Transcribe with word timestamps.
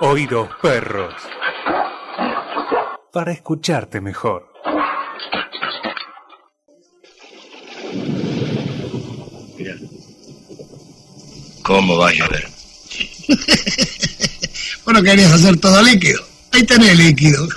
Oídos 0.00 0.48
perros. 0.62 1.12
Para 3.12 3.32
escucharte 3.32 4.00
mejor. 4.00 4.46
Mira. 9.56 9.74
¿Cómo 11.62 11.96
va 11.96 12.10
a 12.10 12.12
llover? 12.12 12.48
bueno, 14.84 15.02
querías 15.02 15.32
hacer 15.32 15.58
todo 15.58 15.82
líquido. 15.82 16.24
Ahí 16.52 16.62
tenés 16.62 16.96
líquido. 16.96 17.48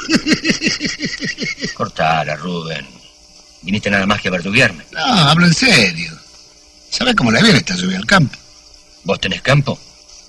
Cortala, 1.75 2.35
Rubén. 2.37 2.87
Viniste 3.61 3.91
nada 3.91 4.07
más 4.07 4.19
que 4.19 4.29
a 4.29 4.31
verduguearme. 4.31 4.83
No, 4.91 4.99
hablo 4.99 5.45
en 5.45 5.53
serio. 5.53 6.11
¿Sabes 6.89 7.13
cómo 7.15 7.31
le 7.31 7.43
viene 7.43 7.59
esta 7.59 7.75
lluvia 7.75 7.97
al 7.99 8.05
campo? 8.07 8.35
¿Vos 9.03 9.19
tenés 9.19 9.43
campo? 9.43 9.77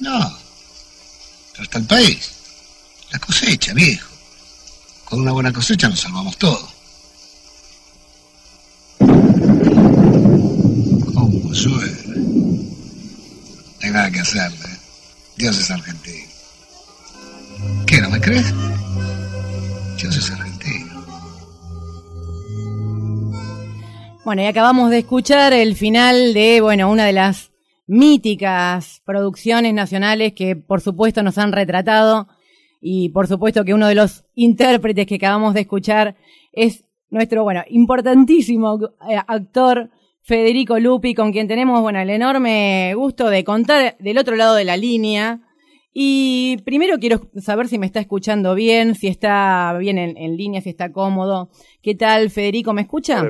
No. 0.01 0.42
El 1.75 1.85
país. 1.87 2.31
La 3.11 3.19
cosecha, 3.19 3.73
viejo. 3.73 4.11
Con 5.07 5.21
una 5.21 5.33
buena 5.33 5.53
cosecha 5.53 5.89
nos 5.89 6.01
salvamos 6.01 6.37
todo. 6.37 6.69
¿Cómo 11.15 11.53
llueve? 11.53 12.03
No 12.07 13.87
hay 13.87 13.91
nada 13.91 14.11
que 14.11 14.21
hacerle. 14.21 14.67
¿eh? 14.67 14.79
Dios 15.37 15.59
es 15.59 15.71
argentino. 15.71 16.29
¿Qué, 17.87 18.01
no 18.01 18.11
me 18.11 18.21
crees? 18.21 18.53
Dios 19.99 20.17
es 20.17 20.31
argentino. 20.31 21.07
Bueno, 24.25 24.43
y 24.43 24.47
acabamos 24.47 24.91
de 24.91 24.99
escuchar 24.99 25.53
el 25.53 25.75
final 25.75 26.35
de, 26.35 26.61
bueno, 26.61 26.91
una 26.91 27.07
de 27.07 27.13
las 27.13 27.52
míticas 27.87 29.03
producciones 29.05 29.75
nacionales 29.75 30.33
que 30.35 30.57
por 30.57 30.81
supuesto 30.81 31.23
nos 31.23 31.39
han 31.39 31.53
retratado 31.53 32.29
y 32.81 33.11
por 33.11 33.27
supuesto 33.27 33.65
que 33.65 33.75
uno 33.75 33.87
de 33.87 33.95
los 33.95 34.25
intérpretes 34.35 35.07
que 35.07 35.17
acabamos 35.17 35.55
de 35.55 35.61
escuchar 35.61 36.17
es 36.53 36.85
nuestro, 37.11 37.45
bueno, 37.45 37.63
importantísimo 37.69 38.81
eh, 39.09 39.19
actor 39.27 39.91
Federico 40.23 40.79
Lupi, 40.79 41.15
con 41.15 41.33
quien 41.33 41.49
tenemos, 41.49 41.81
bueno, 41.81 42.01
el 42.01 42.11
enorme 42.11 42.95
gusto 42.95 43.29
de 43.29 43.45
contar 43.45 43.97
del 43.99 44.19
otro 44.19 44.37
lado 44.37 44.55
de 44.55 44.65
la 44.65 44.77
línea. 44.77 45.41
Y 45.93 46.59
primero 46.65 46.99
quiero 46.99 47.29
saber 47.37 47.69
si 47.69 47.79
me 47.79 47.87
está 47.87 48.01
escuchando 48.01 48.55
bien, 48.55 48.95
si 48.95 49.09
está 49.09 49.77
bien 49.79 49.99
en, 49.99 50.37
línea, 50.37 50.61
si 50.61 50.71
está 50.71 50.91
cómodo. 50.91 51.51
¿Qué 51.83 51.95
tal, 51.95 52.31
Federico? 52.31 52.73
¿Me 52.73 52.83
escucha? 52.83 53.23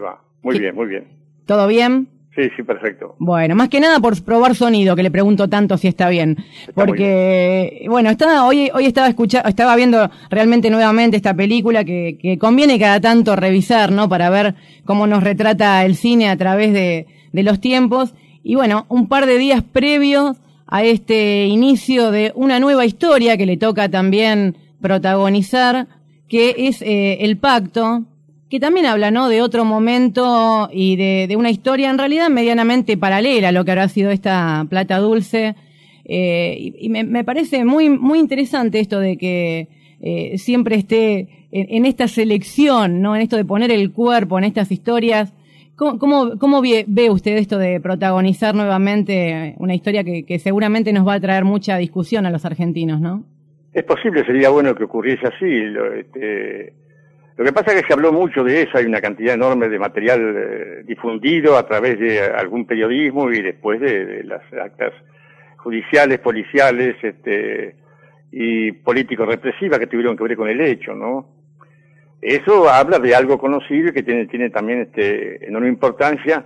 Muy 0.42 0.58
bien, 0.58 0.74
muy 0.74 0.86
bien. 0.86 1.08
¿Todo 1.46 1.66
bien? 1.66 2.08
Sí, 2.34 2.48
sí, 2.56 2.62
perfecto. 2.62 3.14
Bueno, 3.18 3.54
más 3.54 3.68
que 3.68 3.78
nada 3.78 4.00
por 4.00 4.22
probar 4.22 4.54
sonido, 4.54 4.96
que 4.96 5.02
le 5.02 5.10
pregunto 5.10 5.48
tanto 5.48 5.76
si 5.76 5.88
está 5.88 6.08
bien. 6.08 6.38
porque, 6.74 7.84
bueno, 7.88 8.08
estaba, 8.08 8.46
hoy, 8.46 8.70
hoy 8.72 8.86
estaba 8.86 9.08
escuchando, 9.08 9.48
estaba 9.48 9.76
viendo 9.76 10.10
realmente 10.30 10.70
nuevamente 10.70 11.16
esta 11.16 11.34
película 11.34 11.84
que, 11.84 12.18
que 12.20 12.38
conviene 12.38 12.78
cada 12.78 13.00
tanto 13.00 13.36
revisar, 13.36 13.92
¿no? 13.92 14.08
Para 14.08 14.30
ver 14.30 14.54
cómo 14.86 15.06
nos 15.06 15.22
retrata 15.22 15.84
el 15.84 15.94
cine 15.94 16.30
a 16.30 16.36
través 16.36 16.72
de, 16.72 17.06
de 17.32 17.42
los 17.42 17.60
tiempos. 17.60 18.14
Y 18.42 18.54
bueno, 18.54 18.86
un 18.88 19.08
par 19.08 19.26
de 19.26 19.36
días 19.36 19.62
previos 19.62 20.38
a 20.66 20.84
este 20.84 21.44
inicio 21.44 22.10
de 22.10 22.32
una 22.34 22.58
nueva 22.58 22.86
historia 22.86 23.36
que 23.36 23.44
le 23.44 23.58
toca 23.58 23.90
también 23.90 24.56
protagonizar, 24.80 25.86
que 26.28 26.54
es 26.56 26.80
eh, 26.80 27.18
El 27.20 27.36
Pacto, 27.36 28.04
que 28.52 28.60
también 28.60 28.84
habla, 28.84 29.10
¿no? 29.10 29.30
De 29.30 29.40
otro 29.40 29.64
momento 29.64 30.68
y 30.70 30.96
de, 30.96 31.36
una 31.38 31.48
historia 31.48 31.88
en 31.88 31.96
realidad 31.96 32.28
medianamente 32.28 32.98
paralela 32.98 33.48
a 33.48 33.52
lo 33.52 33.64
que 33.64 33.70
habrá 33.70 33.88
sido 33.88 34.10
esta 34.10 34.66
plata 34.68 34.98
dulce. 34.98 35.54
Eh, 36.04 36.74
y, 36.78 36.90
me, 36.90 37.24
parece 37.24 37.64
muy, 37.64 37.88
muy 37.88 38.18
interesante 38.18 38.78
esto 38.78 39.00
de 39.00 39.16
que 39.16 39.68
eh, 40.02 40.36
siempre 40.36 40.76
esté 40.76 41.46
en, 41.50 41.86
esta 41.86 42.08
selección, 42.08 43.00
¿no? 43.00 43.16
En 43.16 43.22
esto 43.22 43.38
de 43.38 43.46
poner 43.46 43.70
el 43.70 43.90
cuerpo 43.90 44.36
en 44.36 44.44
estas 44.44 44.70
historias. 44.70 45.32
¿Cómo, 45.74 46.60
ve, 46.60 47.08
usted 47.08 47.38
esto 47.38 47.56
de 47.56 47.80
protagonizar 47.80 48.54
nuevamente 48.54 49.54
una 49.56 49.74
historia 49.74 50.04
que, 50.04 50.38
seguramente 50.38 50.92
nos 50.92 51.08
va 51.08 51.14
a 51.14 51.20
traer 51.20 51.46
mucha 51.46 51.78
discusión 51.78 52.26
a 52.26 52.30
los 52.30 52.44
argentinos, 52.44 53.00
¿no? 53.00 53.24
Es 53.72 53.84
posible, 53.84 54.26
sería 54.26 54.50
bueno 54.50 54.74
que 54.74 54.84
ocurriese 54.84 55.26
así. 55.26 55.46
Este, 56.00 56.81
lo 57.42 57.46
que 57.46 57.54
pasa 57.54 57.72
es 57.72 57.82
que 57.82 57.88
se 57.88 57.92
habló 57.94 58.12
mucho 58.12 58.44
de 58.44 58.62
eso, 58.62 58.78
hay 58.78 58.84
una 58.84 59.00
cantidad 59.00 59.34
enorme 59.34 59.68
de 59.68 59.76
material 59.76 60.20
eh, 60.20 60.82
difundido 60.84 61.56
a 61.56 61.66
través 61.66 61.98
de 61.98 62.20
algún 62.20 62.66
periodismo 62.66 63.32
y 63.32 63.42
después 63.42 63.80
de, 63.80 64.22
las 64.22 64.42
actas 64.52 64.92
judiciales, 65.56 66.20
policiales 66.20 66.94
este, 67.02 67.74
y 68.30 68.70
políticos 68.70 69.26
represivas 69.26 69.80
que 69.80 69.88
tuvieron 69.88 70.16
que 70.16 70.22
ver 70.22 70.36
con 70.36 70.48
el 70.48 70.60
hecho, 70.60 70.94
¿no? 70.94 71.26
Eso 72.20 72.70
habla 72.70 73.00
de 73.00 73.12
algo 73.12 73.38
conocido 73.38 73.88
y 73.88 73.92
que 73.92 74.04
tiene, 74.04 74.50
también 74.50 74.82
este, 74.82 75.44
enorme 75.44 75.66
importancia, 75.66 76.44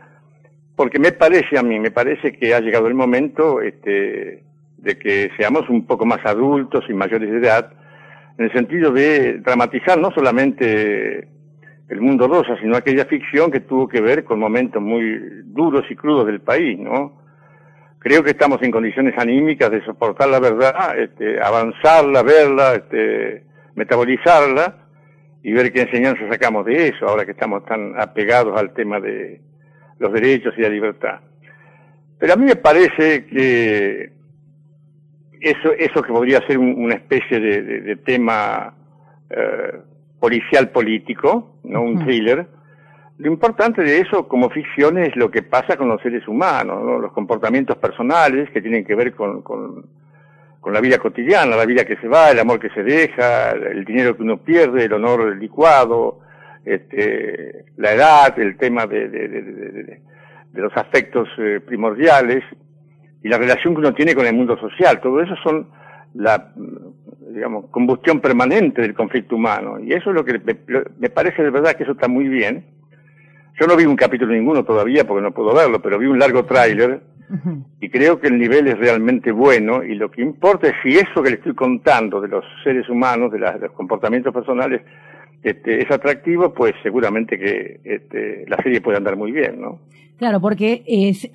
porque 0.77 0.99
me 0.99 1.13
parece 1.13 1.59
a 1.59 1.63
mí, 1.63 1.79
me 1.79 1.91
parece 1.91 2.33
que 2.33 2.55
ha 2.55 2.61
llegado 2.61 2.87
el 2.87 2.95
momento 2.95 3.61
este, 3.61 4.45
de 4.79 4.99
que 4.99 5.31
seamos 5.37 5.69
un 5.69 5.87
poco 5.87 6.07
más 6.07 6.25
adultos 6.25 6.87
y 6.89 6.95
mayores 6.95 7.31
de 7.31 7.37
edad, 7.37 7.71
en 8.39 8.45
el 8.45 8.53
sentido 8.53 8.91
de 8.93 9.39
dramatizar 9.39 9.99
no 9.99 10.11
solamente 10.11 11.29
el 11.89 12.01
mundo 12.01 12.27
rosa, 12.27 12.57
sino 12.61 12.77
aquella 12.77 13.05
ficción 13.05 13.51
que 13.51 13.61
tuvo 13.61 13.89
que 13.89 14.01
ver 14.01 14.25
con 14.25 14.39
momentos 14.39 14.83
muy 14.83 15.19
duros 15.45 15.85
y 15.89 15.97
crudos 15.97 16.27
del 16.27 16.41
país, 16.41 16.79
¿no? 16.79 17.23
Creo 17.99 18.23
que 18.23 18.31
estamos 18.31 18.63
en 18.63 18.71
condiciones 18.71 19.15
anímicas 19.19 19.71
de 19.71 19.85
soportar 19.85 20.29
la 20.29 20.39
verdad, 20.39 20.99
este, 20.99 21.41
avanzarla, 21.41 22.23
verla, 22.23 22.75
este, 22.75 23.45
metabolizarla 23.75 24.77
y 25.43 25.53
ver 25.53 25.73
qué 25.73 25.83
enseñanza 25.83 26.29
sacamos 26.29 26.67
de 26.67 26.89
eso, 26.89 27.09
ahora 27.09 27.25
que 27.25 27.33
estamos 27.33 27.65
tan 27.65 28.01
apegados 28.01 28.59
al 28.59 28.75
tema 28.75 29.01
de 29.01 29.41
los 29.99 30.13
derechos 30.13 30.55
y 30.57 30.63
la 30.63 30.69
libertad. 30.69 31.21
Pero 32.19 32.33
a 32.33 32.37
mí 32.37 32.45
me 32.47 32.57
parece 32.57 33.27
que 33.27 34.16
eso, 35.41 35.73
eso 35.73 36.03
que 36.03 36.13
podría 36.13 36.47
ser 36.47 36.59
una 36.59 36.95
especie 36.95 37.41
de, 37.41 37.97
tema 37.97 38.75
eh, 39.31 39.73
policial 40.19 40.71
político, 40.71 41.59
no 41.65 41.83
un 41.83 42.05
thriller. 42.05 42.47
Lo 43.19 43.31
importante 43.31 43.83
de 43.83 43.99
eso 44.01 44.29
como 44.29 44.51
ficción 44.51 44.99
es 44.99 45.17
lo 45.17 45.31
que 45.31 45.43
pasa 45.43 45.77
con 45.77 45.89
los 45.89 46.03
seres 46.03 46.27
humanos, 46.29 47.01
los 47.01 47.13
comportamientos 47.13 47.77
personales 47.79 48.51
que 48.51 48.61
tienen 48.61 48.85
que 48.85 48.95
ver 48.95 49.15
con, 49.15 49.43
con, 49.43 49.85
la 50.67 50.81
vida 50.81 50.99
cotidiana, 50.99 51.55
la 51.55 51.65
vida 51.65 51.85
que 51.85 51.97
se 51.97 52.09
va, 52.09 52.33
el 52.33 52.41
amor 52.41 52.59
que 52.59 52.71
se 52.71 52.83
deja, 52.83 53.53
el 53.53 53.85
dinero 53.85 54.17
que 54.17 54.25
uno 54.25 54.39
pierde, 54.39 54.85
el 54.85 54.93
honor 54.95 55.37
licuado, 55.37 56.19
este, 56.65 57.67
la 57.77 57.93
edad, 57.93 58.37
el 58.41 58.57
tema 58.57 58.85
de, 58.85 59.09
de, 59.09 59.29
de, 59.29 60.01
los 60.55 60.77
afectos 60.77 61.29
eh, 61.39 61.61
primordiales 61.65 62.43
y 63.27 63.29
la 63.29 63.39
relación 63.39 63.75
que 63.75 63.81
uno 63.81 63.93
tiene 63.93 64.15
con 64.15 64.25
el 64.25 64.37
mundo 64.37 64.57
social. 64.57 65.01
Todo 65.01 65.21
eso 65.21 65.35
son 65.43 65.67
la, 66.15 66.53
digamos, 67.35 67.67
combustión 67.73 68.21
permanente 68.21 68.81
del 68.83 68.95
conflicto 68.95 69.35
humano. 69.35 69.81
Y 69.81 69.93
eso 69.95 70.11
es 70.11 70.15
lo 70.15 70.25
que 70.25 70.39
me, 70.39 71.11
parece 71.11 71.43
de 71.43 71.51
verdad 71.51 71.73
que 71.73 71.83
eso 71.83 71.91
está 71.91 72.07
muy 72.07 72.29
bien. 72.29 72.65
Yo 73.59 73.67
no 73.67 73.75
vi 73.75 73.85
un 73.85 73.97
capítulo 73.97 74.33
ninguno 74.33 74.63
todavía 74.63 75.05
porque 75.05 75.23
no 75.23 75.33
puedo 75.33 75.53
verlo, 75.53 75.83
pero 75.83 75.99
vi 75.99 76.07
un 76.07 76.21
largo 76.21 76.45
tráiler 76.45 77.01
y 77.81 77.91
creo 77.91 78.21
que 78.21 78.29
el 78.29 78.39
nivel 78.39 78.69
es 78.69 78.79
realmente 78.79 79.33
bueno 79.33 79.83
y 79.83 79.97
lo 79.97 80.09
que 80.09 80.23
importa 80.23 80.69
es 80.69 80.75
si 80.85 80.97
eso 80.97 81.21
que 81.21 81.31
le 81.31 81.37
estoy 81.39 81.57
contando 81.57 82.21
de 82.21 82.29
los 82.29 82.45
seres 82.63 82.89
humanos, 82.89 83.33
de, 83.33 83.41
los 83.41 83.73
comportamientos 83.73 84.33
personales, 84.33 84.83
este, 85.47 85.81
es 85.81 85.91
atractivo, 85.93 86.53
pues 86.53 86.75
seguramente 86.83 87.39
que 87.39 87.79
este, 87.85 88.45
la 88.49 88.57
serie 88.65 88.81
puede 88.81 88.97
andar 88.97 89.17
muy 89.17 89.31
bien, 89.31 89.61
¿no? 89.61 89.79
Claro, 90.19 90.41
porque 90.41 90.83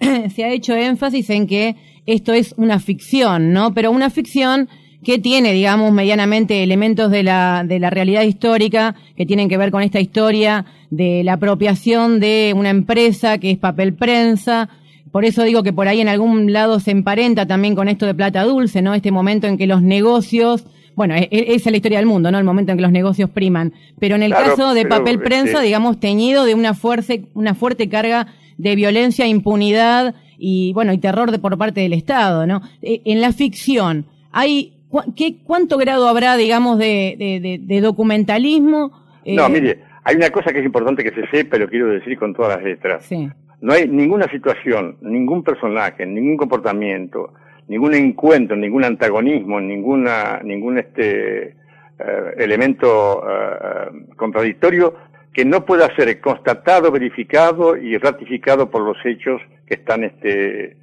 se 0.36 0.44
ha 0.44 0.50
hecho 0.50 0.76
énfasis 0.76 1.30
en 1.30 1.48
que 1.48 1.78
esto 2.06 2.34
es 2.34 2.54
una 2.58 2.80
ficción, 2.80 3.54
¿no? 3.54 3.74
Pero 3.74 3.90
una 3.90 4.10
ficción 4.10 4.68
que 5.02 5.18
tiene, 5.18 5.54
digamos, 5.54 5.94
medianamente 5.94 6.62
elementos 6.62 7.10
de 7.10 7.24
la, 7.24 7.64
de 7.66 7.80
la 7.80 7.90
realidad 7.90 8.24
histórica 8.24 8.96
que 9.16 9.26
tienen 9.26 9.48
que 9.48 9.58
ver 9.58 9.72
con 9.72 9.82
esta 9.82 10.02
historia 10.02 10.66
de 10.90 11.24
la 11.24 11.34
apropiación 11.34 12.20
de 12.20 12.54
una 12.54 12.70
empresa 12.70 13.38
que 13.38 13.52
es 13.52 13.58
papel 13.58 13.94
prensa. 13.94 14.68
Por 15.14 15.24
eso 15.24 15.44
digo 15.44 15.64
que 15.64 15.72
por 15.72 15.88
ahí 15.88 16.02
en 16.02 16.10
algún 16.10 16.52
lado 16.52 16.82
se 16.82 16.92
emparenta 16.92 17.46
también 17.46 17.76
con 17.76 17.88
esto 17.88 18.06
de 18.08 18.14
plata 18.14 18.44
dulce, 18.44 18.82
¿no? 18.82 18.94
Este 18.94 19.12
momento 19.12 19.48
en 19.48 19.58
que 19.58 19.68
los 19.68 19.82
negocios 19.82 20.66
bueno, 20.96 21.16
e, 21.16 21.28
e, 21.32 21.56
esa 21.56 21.70
es 21.70 21.72
la 21.72 21.78
historia 21.78 21.98
del 22.00 22.08
mundo, 22.08 22.32
¿no? 22.32 22.38
El 22.38 22.44
momento 22.44 22.72
en 22.72 22.78
que 22.78 22.82
los 22.82 22.92
negocios 22.92 23.30
priman. 23.30 23.74
Pero 24.00 24.16
en 24.16 24.24
el 24.24 24.32
caso 24.32 24.74
de 24.74 24.86
papel 24.86 25.20
prensa, 25.20 25.62
digamos, 25.62 26.00
teñido 26.00 26.46
de 26.46 26.56
una 26.56 26.74
fuerte, 26.74 27.26
una 27.34 27.54
fuerte 27.54 27.90
carga 27.90 28.28
de 28.58 28.76
violencia, 28.76 29.26
impunidad 29.28 30.16
y, 30.38 30.74
bueno, 30.74 30.94
y 30.94 30.98
terror 30.98 31.32
de, 31.32 31.40
por 31.40 31.58
parte 31.58 31.82
del 31.82 31.94
Estado, 31.94 32.46
¿no? 32.46 32.62
E, 32.82 33.02
en 33.06 33.22
la 33.22 33.32
ficción, 33.32 34.06
hay, 34.32 34.74
¿qué, 35.16 35.38
¿cuánto 35.44 35.78
grado 35.78 36.08
habrá, 36.08 36.38
digamos, 36.38 36.78
de, 36.78 37.60
de, 37.62 37.82
documentalismo? 37.82 38.92
No, 39.26 39.46
eh, 39.46 39.50
mire, 39.50 39.84
hay 40.04 40.16
una 40.16 40.30
cosa 40.30 40.52
que 40.52 40.60
es 40.60 40.66
importante 40.66 41.04
que 41.04 41.12
se 41.12 41.28
sepa, 41.28 41.58
lo 41.58 41.68
quiero 41.68 41.88
decir 41.88 42.18
con 42.18 42.34
todas 42.34 42.58
las 42.58 42.64
letras. 42.64 43.06
Sí. 43.06 43.30
No 43.62 43.74
hay 43.74 43.88
ninguna 43.88 44.28
situación, 44.32 44.98
ningún 45.02 45.44
personaje, 45.44 46.06
ningún 46.06 46.38
comportamiento, 46.38 47.34
ningún 47.72 47.94
encuentro, 47.94 48.58
ningún 48.58 48.84
antagonismo, 48.84 49.62
ninguna, 49.62 50.42
ningún 50.44 50.78
este 50.78 51.56
eh, 52.00 52.34
elemento 52.38 53.24
eh, 53.26 54.08
contradictorio 54.18 54.94
que 55.34 55.46
no 55.46 55.66
pueda 55.66 55.88
ser 55.96 56.20
constatado, 56.20 56.92
verificado 56.92 57.78
y 57.78 57.98
ratificado 57.98 58.70
por 58.70 58.82
los 58.82 58.98
hechos 59.06 59.42
que 59.66 59.76
están 59.76 60.04
este 60.04 60.76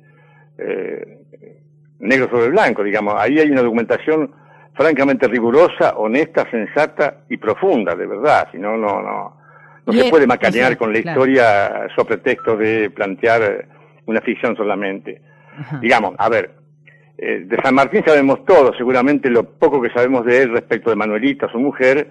eh, 0.56 1.18
negro 1.98 2.30
sobre 2.30 2.48
blanco, 2.48 2.82
digamos. 2.82 3.16
Ahí 3.18 3.38
hay 3.38 3.50
una 3.50 3.60
documentación 3.60 4.30
francamente 4.72 5.28
rigurosa, 5.28 5.90
honesta, 5.98 6.50
sensata 6.50 7.18
y 7.28 7.36
profunda, 7.36 7.94
de 7.94 8.06
verdad. 8.06 8.48
Si 8.50 8.56
no, 8.56 8.78
no, 8.78 9.02
no, 9.02 9.36
no 9.84 9.92
se 9.92 10.08
puede 10.08 10.26
macanear 10.26 10.78
con 10.78 10.90
la 10.90 11.00
historia 11.00 11.86
sobre 11.94 12.16
pretexto 12.16 12.56
de 12.56 12.88
plantear 12.88 13.66
una 14.06 14.22
ficción 14.22 14.56
solamente. 14.56 15.20
Digamos, 15.82 16.14
a 16.16 16.30
ver, 16.30 16.58
eh, 17.18 17.42
de 17.44 17.56
San 17.62 17.74
Martín 17.74 18.02
sabemos 18.06 18.44
todo, 18.44 18.72
seguramente 18.74 19.28
lo 19.28 19.44
poco 19.44 19.82
que 19.82 19.90
sabemos 19.90 20.24
de 20.24 20.42
él 20.42 20.52
respecto 20.52 20.90
de 20.90 20.96
Manuelita, 20.96 21.50
su 21.50 21.58
mujer, 21.58 22.08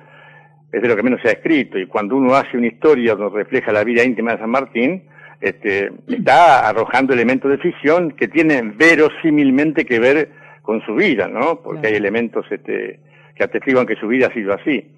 es 0.72 0.82
de 0.82 0.88
lo 0.88 0.96
que 0.96 1.04
menos 1.04 1.22
se 1.22 1.30
ha 1.30 1.32
escrito. 1.32 1.80
Y 1.80 1.88
cuando 1.88 2.18
uno 2.18 2.36
hace 2.36 2.58
una 2.58 2.68
historia 2.68 3.16
donde 3.16 3.38
refleja 3.38 3.72
la 3.72 3.84
vida 3.84 4.04
íntima 4.04 4.34
de 4.34 4.40
San 4.40 4.50
Martín, 4.50 5.04
este, 5.40 5.92
está 6.08 6.68
arrojando 6.68 7.14
elementos 7.14 7.50
de 7.50 7.58
ficción 7.58 8.12
que 8.12 8.28
tienen 8.28 8.78
verosímilmente 8.78 9.86
que 9.86 10.00
ver 10.00 10.30
con 10.62 10.82
su 10.86 10.96
vida, 10.96 11.28
¿no? 11.28 11.62
Porque 11.62 11.88
hay 11.88 11.94
elementos 11.94 12.46
este, 12.52 13.00
que 13.36 13.44
atestiguan 13.44 13.86
que 13.86 13.96
su 13.96 14.08
vida 14.08 14.28
ha 14.28 14.34
sido 14.34 14.54
así. 14.54 14.92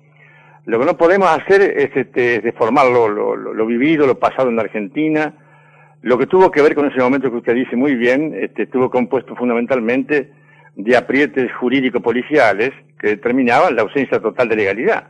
Lo 0.66 0.80
que 0.80 0.86
no 0.86 0.98
podemos 0.98 1.30
hacer 1.30 1.62
es 1.62 1.96
este, 1.96 2.42
deformar 2.42 2.88
lo, 2.88 3.10
lo, 3.10 3.66
vivido, 3.66 4.08
lo 4.08 4.18
pasado 4.18 4.50
en 4.50 4.56
la 4.56 4.64
Argentina. 4.64 5.34
Lo 6.02 6.18
que 6.18 6.28
tuvo 6.28 6.50
que 6.52 6.62
ver 6.62 6.76
con 6.76 6.90
ese 6.90 7.00
momento 7.00 7.30
que 7.30 7.38
usted 7.38 7.56
dice 7.56 7.76
muy 7.76 7.96
bien, 7.96 8.34
este, 8.40 8.64
estuvo 8.64 8.90
compuesto 8.90 9.36
fundamentalmente 9.36 10.32
de 10.76 10.96
aprietes 10.96 11.52
jurídico-policiales 11.56 12.72
que 13.00 13.10
determinaban 13.10 13.76
la 13.76 13.82
ausencia 13.82 14.20
total 14.20 14.48
de 14.48 14.56
legalidad. 14.56 15.08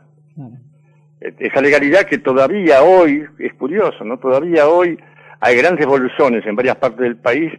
Esa 1.20 1.62
legalidad 1.62 2.04
que 2.04 2.18
todavía 2.18 2.82
hoy, 2.82 3.26
es 3.40 3.54
curioso, 3.54 4.04
¿no? 4.04 4.18
Todavía 4.18 4.68
hoy 4.68 4.98
hay 5.42 5.58
grandes 5.58 5.86
revoluciones 5.86 6.46
en 6.46 6.56
varias 6.56 6.78
partes 6.78 7.02
del 7.02 7.18
país 7.18 7.52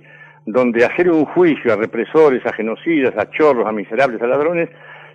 donde 0.47 0.85
hacer 0.85 1.11
un 1.11 1.25
juicio 1.27 1.73
a 1.73 1.77
represores, 1.77 2.45
a 2.47 2.53
genocidas, 2.53 3.17
a 3.17 3.31
chorros, 3.31 3.67
a 3.67 3.73
miserables, 3.73 4.21
a 4.23 4.27
ladrones, 4.27 4.71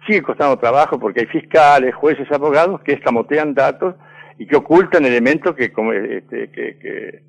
sigue 0.05 0.21
costando 0.21 0.57
trabajo 0.57 0.99
porque 0.99 1.21
hay 1.21 1.25
fiscales, 1.25 1.95
jueces, 1.95 2.31
abogados 2.31 2.81
que 2.81 2.93
escamotean 2.93 3.53
datos 3.53 3.95
y 4.37 4.45
que 4.45 4.55
ocultan 4.55 5.05
elementos 5.05 5.55
que, 5.55 5.65
este, 5.65 6.49
que, 6.51 6.77
que, 6.77 7.21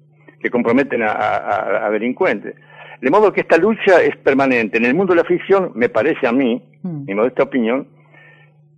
comprometen 0.50 1.02
a, 1.02 1.88
delincuentes. 1.90 2.54
De 3.00 3.10
modo 3.10 3.32
que 3.32 3.42
esta 3.42 3.58
lucha 3.58 4.00
es 4.02 4.16
permanente. 4.16 4.78
En 4.78 4.86
el 4.86 4.94
mundo 4.94 5.14
de 5.14 5.22
la 5.22 5.28
ficción, 5.28 5.72
me 5.74 5.88
parece 5.88 6.26
a 6.26 6.32
mí, 6.32 6.62
mm. 6.82 7.04
mi 7.04 7.14
modesta 7.14 7.42
opinión, 7.42 7.88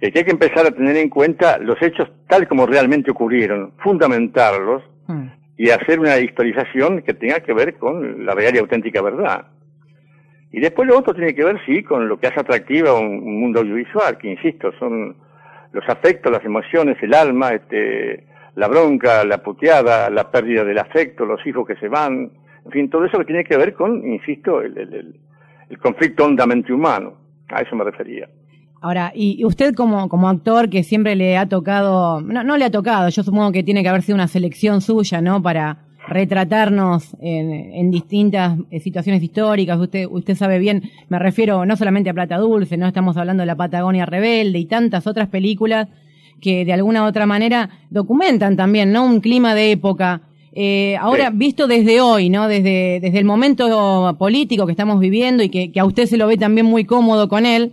que 0.00 0.12
hay 0.14 0.24
que 0.24 0.30
empezar 0.30 0.66
a 0.66 0.70
tener 0.70 0.96
en 0.96 1.08
cuenta 1.08 1.58
los 1.58 1.80
hechos 1.82 2.08
tal 2.28 2.46
como 2.46 2.66
realmente 2.66 3.10
ocurrieron, 3.10 3.72
fundamentarlos, 3.78 4.82
mm 5.06 5.38
y 5.58 5.70
hacer 5.70 5.98
una 5.98 6.16
historización 6.18 7.02
que 7.02 7.14
tenga 7.14 7.40
que 7.40 7.52
ver 7.52 7.74
con 7.74 8.24
la 8.24 8.32
real 8.32 8.54
y 8.54 8.58
auténtica 8.58 9.02
verdad. 9.02 9.48
Y 10.52 10.60
después 10.60 10.88
lo 10.88 10.96
otro 10.96 11.12
tiene 11.12 11.34
que 11.34 11.44
ver, 11.44 11.60
sí, 11.66 11.82
con 11.82 12.08
lo 12.08 12.18
que 12.18 12.28
hace 12.28 12.40
atractiva 12.40 12.94
un, 12.94 13.40
mundo 13.40 13.60
audiovisual, 13.60 14.16
que 14.18 14.30
insisto, 14.30 14.72
son 14.78 15.16
los 15.72 15.86
afectos, 15.88 16.32
las 16.32 16.44
emociones, 16.44 16.96
el 17.02 17.12
alma, 17.12 17.50
este, 17.50 18.24
la 18.58 18.66
bronca, 18.66 19.24
la 19.24 19.38
puteada, 19.38 20.10
la 20.10 20.32
pérdida 20.32 20.64
del 20.64 20.78
afecto, 20.78 21.24
los 21.24 21.46
hijos 21.46 21.64
que 21.64 21.76
se 21.76 21.86
van, 21.86 22.32
en 22.64 22.72
fin, 22.72 22.90
todo 22.90 23.04
eso 23.04 23.16
que 23.18 23.24
tiene 23.24 23.44
que 23.44 23.56
ver 23.56 23.72
con, 23.72 24.04
insisto, 24.04 24.60
el, 24.60 25.14
conflicto 25.80 26.24
hondamente 26.24 26.72
humano. 26.72 27.14
A 27.50 27.60
eso 27.60 27.76
me 27.76 27.84
refería. 27.84 28.28
Ahora, 28.80 29.12
y 29.14 29.44
usted 29.44 29.74
como, 29.74 30.08
como 30.08 30.28
actor 30.28 30.68
que 30.68 30.82
siempre 30.82 31.14
le 31.14 31.36
ha 31.36 31.48
tocado, 31.48 32.20
no, 32.20 32.42
no 32.42 32.56
le 32.56 32.64
ha 32.64 32.70
tocado, 32.70 33.08
yo 33.10 33.22
supongo 33.22 33.52
que 33.52 33.62
tiene 33.62 33.82
que 33.82 33.90
haber 33.90 34.02
sido 34.02 34.16
una 34.16 34.26
selección 34.26 34.80
suya, 34.80 35.20
¿no? 35.20 35.40
Para 35.40 35.78
retratarnos 36.08 37.16
en, 37.20 37.50
en 37.52 37.90
distintas 37.92 38.58
eh, 38.70 38.80
situaciones 38.80 39.22
históricas. 39.22 39.78
Usted, 39.78 40.06
usted 40.10 40.34
sabe 40.34 40.58
bien, 40.58 40.82
me 41.08 41.20
refiero 41.20 41.64
no 41.64 41.76
solamente 41.76 42.10
a 42.10 42.14
Plata 42.14 42.38
Dulce, 42.38 42.76
no 42.76 42.88
estamos 42.88 43.16
hablando 43.16 43.42
de 43.42 43.46
la 43.46 43.56
Patagonia 43.56 44.04
Rebelde 44.04 44.58
y 44.58 44.66
tantas 44.66 45.06
otras 45.06 45.28
películas 45.28 45.88
que 46.40 46.64
de 46.64 46.72
alguna 46.72 47.04
u 47.04 47.06
otra 47.06 47.26
manera 47.26 47.70
documentan 47.90 48.56
también, 48.56 48.92
¿no? 48.92 49.04
Un 49.04 49.20
clima 49.20 49.54
de 49.54 49.72
época. 49.72 50.22
Eh, 50.52 50.96
ahora, 51.00 51.30
visto 51.30 51.66
desde 51.66 52.00
hoy, 52.00 52.30
¿no? 52.30 52.48
Desde, 52.48 52.98
desde 53.00 53.18
el 53.18 53.24
momento 53.24 54.16
político 54.18 54.66
que 54.66 54.72
estamos 54.72 54.98
viviendo 54.98 55.42
y 55.42 55.50
que, 55.50 55.70
que 55.70 55.80
a 55.80 55.84
usted 55.84 56.06
se 56.06 56.16
lo 56.16 56.26
ve 56.26 56.36
también 56.36 56.66
muy 56.66 56.84
cómodo 56.84 57.28
con 57.28 57.46
él, 57.46 57.72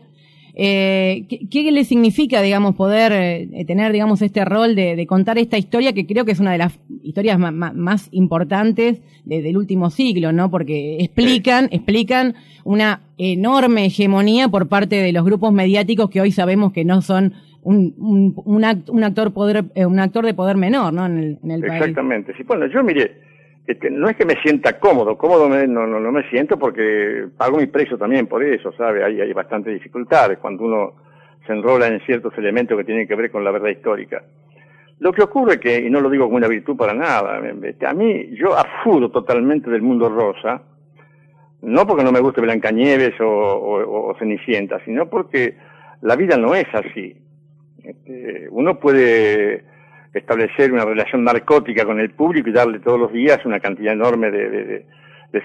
eh, 0.58 1.26
¿qué, 1.52 1.70
le 1.70 1.84
significa, 1.84 2.42
digamos, 2.42 2.76
poder 2.76 3.12
eh, 3.12 3.66
tener, 3.66 3.92
digamos, 3.92 4.22
este 4.22 4.46
rol 4.46 4.74
de, 4.74 5.06
contar 5.06 5.38
esta 5.38 5.58
historia 5.58 5.92
que 5.92 6.06
creo 6.06 6.24
que 6.24 6.32
es 6.32 6.40
una 6.40 6.54
de 6.54 6.58
las 6.58 6.80
historias 7.04 7.38
más 7.38 8.08
importantes 8.12 9.02
del 9.26 9.58
último 9.58 9.90
siglo, 9.90 10.32
¿no? 10.32 10.50
Porque 10.50 10.98
explican, 11.00 11.68
explican 11.72 12.36
una 12.64 13.02
enorme 13.18 13.86
hegemonía 13.86 14.48
por 14.48 14.70
parte 14.70 14.96
de 14.96 15.12
los 15.12 15.26
grupos 15.26 15.52
mediáticos 15.52 16.10
que 16.10 16.22
hoy 16.22 16.32
sabemos 16.32 16.72
que 16.72 16.86
no 16.86 17.02
son 17.02 17.34
un, 17.66 18.34
un, 18.46 19.04
actor 19.04 19.34
poder, 19.34 19.66
eh, 19.74 19.86
un 19.88 20.00
actor 20.00 20.24
de 20.24 20.36
poder 20.36 20.56
menor, 20.56 20.94
¿no? 20.94 21.06
En 21.08 21.18
el, 21.18 21.62
país. 21.62 21.82
Exactamente. 21.82 22.34
Sí, 22.38 22.44
bueno, 22.44 22.68
yo 22.68 22.84
mire, 22.84 23.18
este, 23.66 23.90
no 23.90 24.08
es 24.08 24.16
que 24.16 24.26
me 24.26 24.36
sienta 24.44 24.80
cómodo, 24.80 25.18
cómodo 25.18 25.50
no, 25.50 25.88
no, 25.88 26.12
me 26.12 26.30
siento 26.30 26.60
porque 26.60 27.26
pago 27.36 27.58
mi 27.58 27.66
precio 27.66 27.98
también 27.98 28.28
por 28.28 28.44
eso, 28.44 28.72
¿sabe? 28.74 29.04
Hay, 29.04 29.20
hay 29.20 29.34
bastantes 29.34 29.74
dificultades 29.74 30.38
cuando 30.38 30.64
uno 30.64 30.94
se 31.48 31.54
enrola 31.54 31.88
en 31.88 32.00
ciertos 32.02 32.38
elementos 32.38 32.78
que 32.78 32.84
tienen 32.84 33.08
que 33.08 33.16
ver 33.16 33.32
con 33.32 33.44
la 33.44 33.50
verdad 33.50 33.70
histórica. 33.70 34.22
Lo 35.00 35.12
que 35.12 35.24
ocurre 35.24 35.60
que, 35.60 35.80
y 35.80 35.90
no 35.90 36.02
lo 36.02 36.10
digo 36.12 36.26
como 36.26 36.38
una 36.38 36.48
virtud 36.48 36.78
para 36.78 36.94
nada, 36.94 37.38
a 37.38 37.94
mí 37.94 38.30
yo 38.38 38.56
afudo 38.56 39.10
totalmente 39.10 39.72
del 39.72 39.82
mundo 39.82 40.08
rosa, 40.08 40.62
no 41.64 41.88
porque 41.88 42.04
no 42.04 42.12
me 42.12 42.20
guste 42.20 42.42
Blancanieves 42.42 43.20
o, 43.20 43.26
o 43.26 44.16
Cenicienta, 44.20 44.80
sino 44.86 45.10
porque 45.10 45.58
la 46.02 46.16
vida 46.16 46.38
no 46.38 46.54
es 46.54 46.68
así. 46.72 47.26
Este, 47.86 48.48
uno 48.50 48.80
puede 48.80 49.64
establecer 50.12 50.72
una 50.72 50.86
relación 50.86 51.24
narcótica 51.24 51.86
con 51.86 52.00
el 52.00 52.12
público 52.12 52.50
y 52.50 52.54
darle 52.54 52.80
todos 52.80 53.00
los 53.00 53.14
días 53.14 53.46
una 53.46 53.60
cantidad 53.60 53.94
enorme 53.94 54.32
de, 54.32 54.86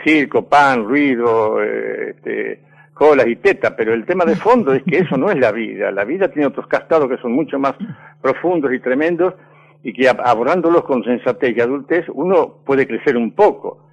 circo, 0.04 0.48
pan, 0.48 0.84
ruido, 0.84 1.60
este, 1.62 2.60
colas 2.94 3.26
y 3.26 3.36
tetas, 3.36 3.74
pero 3.76 3.92
el 3.92 4.06
tema 4.06 4.24
de 4.24 4.36
fondo 4.36 4.72
es 4.72 4.82
que 4.84 4.98
eso 4.98 5.16
no 5.16 5.30
es 5.30 5.38
la 5.38 5.50
vida. 5.52 5.90
La 5.90 6.04
vida 6.04 6.28
tiene 6.28 6.46
otros 6.46 6.66
castados 6.68 7.08
que 7.08 7.18
son 7.18 7.32
mucho 7.32 7.58
más 7.58 7.74
profundos 8.22 8.72
y 8.72 8.78
tremendos 8.78 9.34
y 9.82 9.92
que 9.92 10.08
abordándolos 10.08 10.84
con 10.84 11.02
sensatez 11.02 11.56
y 11.56 11.60
adultez 11.60 12.06
uno 12.08 12.54
puede 12.64 12.86
crecer 12.86 13.16
un 13.16 13.32
poco. 13.32 13.86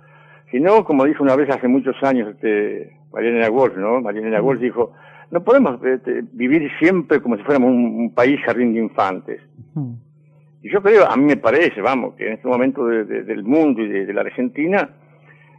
Si 0.52 0.60
no, 0.60 0.86
como 0.86 1.04
dijo 1.06 1.24
una 1.24 1.36
vez 1.36 1.50
hace 1.50 1.68
muchos 1.68 1.96
años 2.04 2.30
este, 2.30 2.96
Mariana 3.12 3.50
Walsh, 3.50 3.76
¿no? 3.76 4.00
Mariana 4.00 4.42
Walsh 4.42 4.60
dijo, 4.60 4.94
no 5.32 5.44
podemos 5.44 5.84
este, 5.84 6.24
vivir 6.32 6.70
siempre 6.80 7.22
como 7.22 7.38
si 7.38 7.44
fuéramos 7.44 7.72
un, 7.72 8.14
país 8.14 8.40
jardín 8.46 8.74
de 8.74 8.80
infantes. 8.80 9.42
Y 10.64 10.72
yo 10.72 10.82
creo, 10.82 11.06
a 11.06 11.16
mí 11.18 11.26
me 11.26 11.38
parece, 11.38 11.82
vamos, 11.82 12.16
que 12.16 12.28
en 12.28 12.34
este 12.34 12.48
momento 12.48 12.86
del 12.86 13.44
mundo 13.44 13.82
y 13.82 13.88
de, 13.88 14.14
la 14.14 14.22
Argentina 14.22 14.90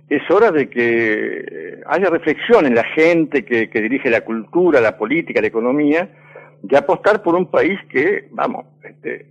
es 0.08 0.22
hora 0.30 0.50
de 0.50 0.68
que 0.70 1.82
haya 1.86 2.08
reflexión 2.08 2.66
en 2.66 2.74
la 2.74 2.84
gente 2.84 3.44
que, 3.44 3.68
dirige 3.80 4.10
la 4.10 4.22
cultura, 4.22 4.80
la 4.80 4.96
política, 4.96 5.40
la 5.40 5.48
economía, 5.48 6.08
de 6.62 6.76
apostar 6.76 7.22
por 7.22 7.34
un 7.34 7.50
país 7.50 7.78
que, 7.90 8.28
vamos, 8.32 8.66
este, 8.82 9.26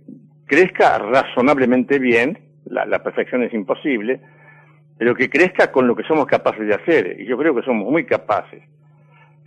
crezca 0.46 0.98
razonablemente 0.98 1.98
bien, 1.98 2.38
la, 2.64 2.86
la 2.86 3.02
perfección 3.02 3.42
es 3.42 3.52
imposible, 3.52 4.20
pero 4.96 5.14
que 5.14 5.28
crezca 5.28 5.70
con 5.70 5.86
lo 5.86 5.94
que 5.94 6.04
somos 6.04 6.26
capaces 6.26 6.66
de 6.66 6.74
hacer, 6.74 7.20
y 7.20 7.26
yo 7.26 7.36
creo 7.36 7.54
que 7.54 7.62
somos 7.62 7.90
muy 7.90 8.04
capaces. 8.06 8.62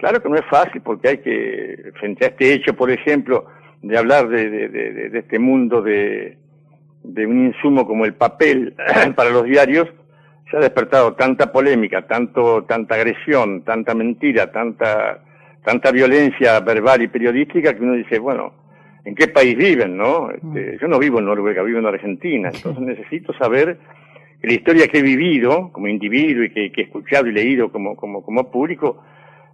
Claro 0.01 0.19
que 0.19 0.29
no 0.29 0.35
es 0.35 0.45
fácil 0.49 0.81
porque 0.81 1.09
hay 1.09 1.17
que, 1.19 1.91
frente 1.99 2.25
a 2.25 2.29
este 2.29 2.53
hecho, 2.53 2.73
por 2.75 2.89
ejemplo, 2.89 3.45
de 3.83 3.95
hablar 3.99 4.29
de, 4.29 4.49
de, 4.49 4.67
de, 4.67 5.09
de 5.11 5.19
este 5.19 5.37
mundo 5.37 5.83
de, 5.83 6.39
de 7.03 7.27
un 7.27 7.45
insumo 7.45 7.85
como 7.85 8.05
el 8.05 8.15
papel 8.15 8.73
para 9.15 9.29
los 9.29 9.43
diarios, 9.43 9.87
se 10.49 10.57
ha 10.57 10.59
despertado 10.59 11.13
tanta 11.13 11.51
polémica, 11.51 12.07
tanto, 12.07 12.63
tanta 12.63 12.95
agresión, 12.95 13.63
tanta 13.63 13.93
mentira, 13.93 14.51
tanta, 14.51 15.19
tanta 15.63 15.91
violencia 15.91 16.59
verbal 16.61 17.03
y 17.03 17.07
periodística 17.07 17.75
que 17.75 17.83
uno 17.83 17.93
dice, 17.93 18.17
bueno, 18.17 18.55
¿en 19.05 19.13
qué 19.13 19.27
país 19.27 19.55
viven, 19.55 19.97
no? 19.97 20.31
Este, 20.31 20.79
yo 20.81 20.87
no 20.87 20.97
vivo 20.97 21.19
en 21.19 21.25
Noruega, 21.25 21.61
vivo 21.61 21.77
en 21.77 21.85
Argentina, 21.85 22.49
entonces 22.51 22.81
necesito 22.81 23.33
saber 23.33 23.77
que 24.41 24.47
la 24.47 24.53
historia 24.53 24.87
que 24.87 24.97
he 24.97 25.03
vivido 25.03 25.71
como 25.71 25.87
individuo 25.87 26.43
y 26.43 26.49
que, 26.49 26.71
que 26.71 26.81
he 26.81 26.83
escuchado 26.85 27.27
y 27.27 27.33
leído 27.33 27.71
como, 27.71 27.95
como, 27.95 28.23
como 28.23 28.49
público, 28.49 29.03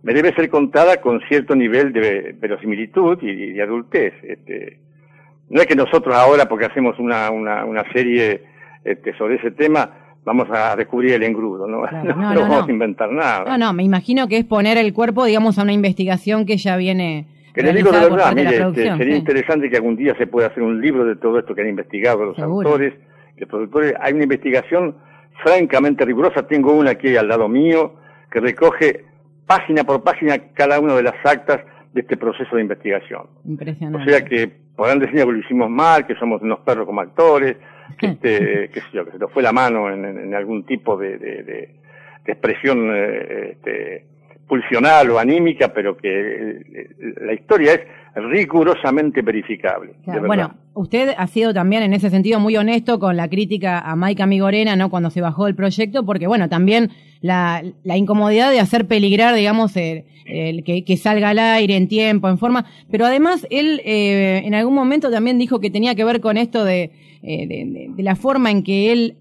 me 0.03 0.13
debe 0.13 0.33
ser 0.33 0.49
contada 0.49 0.97
con 1.01 1.21
cierto 1.27 1.55
nivel 1.55 1.91
de 1.93 2.35
verosimilitud 2.39 3.21
y 3.21 3.53
de 3.53 3.61
adultez. 3.61 4.13
Este, 4.23 4.79
no 5.49 5.61
es 5.61 5.67
que 5.67 5.75
nosotros 5.75 6.15
ahora, 6.15 6.47
porque 6.47 6.65
hacemos 6.65 6.99
una, 6.99 7.29
una, 7.31 7.65
una 7.65 7.83
serie 7.91 8.43
este, 8.83 9.15
sobre 9.17 9.35
ese 9.35 9.51
tema, 9.51 9.89
vamos 10.23 10.47
a 10.51 10.75
descubrir 10.75 11.13
el 11.13 11.23
engrudo, 11.23 11.67
¿no? 11.67 11.81
Claro, 11.81 12.03
no, 12.15 12.15
no, 12.15 12.21
no 12.21 12.33
no, 12.33 12.41
vamos 12.41 12.59
no. 12.59 12.65
a 12.65 12.71
inventar 12.71 13.11
nada. 13.11 13.45
No, 13.45 13.57
no, 13.57 13.73
me 13.73 13.83
imagino 13.83 14.27
que 14.27 14.37
es 14.37 14.45
poner 14.45 14.77
el 14.77 14.93
cuerpo, 14.93 15.25
digamos, 15.25 15.57
a 15.57 15.63
una 15.63 15.73
investigación 15.73 16.45
que 16.45 16.57
ya 16.57 16.77
viene. 16.77 17.25
Que 17.53 17.63
le 17.63 17.73
digo 17.73 17.91
de 17.91 17.99
verdad, 18.01 18.17
parte 18.17 18.43
de 18.43 18.43
la 18.43 18.69
mire, 18.69 18.83
este, 18.83 18.97
sería 18.97 19.15
sí. 19.15 19.19
interesante 19.19 19.69
que 19.69 19.77
algún 19.77 19.95
día 19.95 20.15
se 20.15 20.27
pueda 20.27 20.47
hacer 20.47 20.61
un 20.61 20.79
libro 20.79 21.05
de 21.05 21.15
todo 21.15 21.39
esto 21.39 21.55
que 21.55 21.61
han 21.61 21.69
investigado 21.69 22.23
los 22.25 22.35
Seguro. 22.35 22.69
autores, 22.69 22.93
los 23.35 23.49
productores. 23.49 23.95
Hay 23.99 24.13
una 24.13 24.23
investigación 24.23 24.95
francamente 25.41 26.05
rigurosa. 26.05 26.45
Tengo 26.45 26.73
una 26.73 26.91
aquí 26.91 27.15
al 27.15 27.27
lado 27.27 27.47
mío 27.47 27.95
que 28.29 28.41
recoge 28.41 29.05
página 29.47 29.83
por 29.83 30.03
página 30.03 30.37
cada 30.53 30.79
una 30.79 30.95
de 30.95 31.03
las 31.03 31.15
actas 31.25 31.61
de 31.93 32.01
este 32.01 32.17
proceso 32.17 32.55
de 32.55 32.61
investigación. 32.61 33.21
O 33.45 33.49
Impresionante. 33.49 34.11
sea 34.11 34.23
que 34.25 34.51
podrán 34.75 34.99
decir 34.99 35.15
que 35.15 35.25
lo 35.31 35.37
hicimos 35.37 35.69
mal, 35.69 36.05
que 36.05 36.15
somos 36.15 36.41
unos 36.41 36.59
perros 36.59 36.85
como 36.85 37.01
actores, 37.01 37.57
que, 37.97 38.05
este, 38.11 38.69
sé 38.81 38.87
yo, 38.93 39.05
que 39.05 39.11
se 39.11 39.17
nos 39.17 39.31
fue 39.31 39.41
la 39.41 39.51
mano 39.53 39.89
en, 39.91 40.05
algún 40.35 40.65
tipo 40.65 40.97
de, 40.97 41.17
de- 41.17 41.43
de- 41.43 41.69
de 42.25 42.33
expresión 42.33 42.91
eh, 42.93 43.51
este, 43.53 44.05
pulsional 44.47 45.09
o 45.11 45.19
anímica, 45.19 45.73
pero 45.73 45.97
que 45.97 46.09
eh, 46.09 46.89
la 47.21 47.33
historia 47.33 47.73
es 47.73 47.81
rigurosamente 48.15 49.21
verificable. 49.21 49.93
Claro, 50.03 50.25
bueno, 50.25 50.55
usted 50.73 51.13
ha 51.17 51.27
sido 51.27 51.53
también 51.53 51.83
en 51.83 51.93
ese 51.93 52.09
sentido 52.09 52.39
muy 52.39 52.55
honesto 52.57 52.99
con 52.99 53.17
la 53.17 53.27
crítica 53.29 53.79
a 53.79 53.95
Mike 53.95 54.23
Amigorena, 54.23 54.75
¿no? 54.75 54.89
Cuando 54.89 55.09
se 55.09 55.21
bajó 55.21 55.45
del 55.45 55.55
proyecto, 55.55 56.05
porque 56.05 56.27
bueno, 56.27 56.49
también 56.49 56.91
la, 57.21 57.61
la 57.83 57.97
incomodidad 57.97 58.51
de 58.51 58.59
hacer 58.59 58.87
peligrar, 58.87 59.35
digamos, 59.35 59.75
el, 59.75 60.05
el 60.25 60.63
que, 60.63 60.83
que 60.83 60.97
salga 60.97 61.29
al 61.29 61.39
aire 61.39 61.75
en 61.75 61.87
tiempo, 61.87 62.29
en 62.29 62.37
forma, 62.37 62.65
pero 62.91 63.05
además 63.05 63.45
él 63.49 63.81
eh, 63.85 64.41
en 64.45 64.53
algún 64.55 64.73
momento 64.75 65.11
también 65.11 65.37
dijo 65.37 65.59
que 65.59 65.69
tenía 65.69 65.93
que 65.95 66.03
ver 66.05 66.21
con 66.21 66.37
esto 66.37 66.63
de, 66.63 66.91
eh, 67.23 67.47
de, 67.47 67.65
de- 67.65 67.87
de 67.95 68.03
la 68.03 68.15
forma 68.15 68.49
en 68.51 68.63
que 68.63 68.91
él 68.91 69.15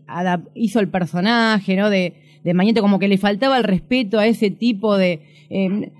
hizo 0.55 0.81
el 0.81 0.89
personaje, 0.89 1.75
¿no? 1.77 1.91
De, 1.91 2.15
de 2.47 2.55
Mañeto, 2.55 2.81
como 2.81 2.99
que 2.99 3.09
le 3.09 3.19
faltaba 3.19 3.59
el 3.59 3.65
respeto 3.65 4.19
a 4.19 4.27
ese 4.27 4.51
tipo 4.51 4.97
de... 4.97 5.21
eh, 5.51 5.91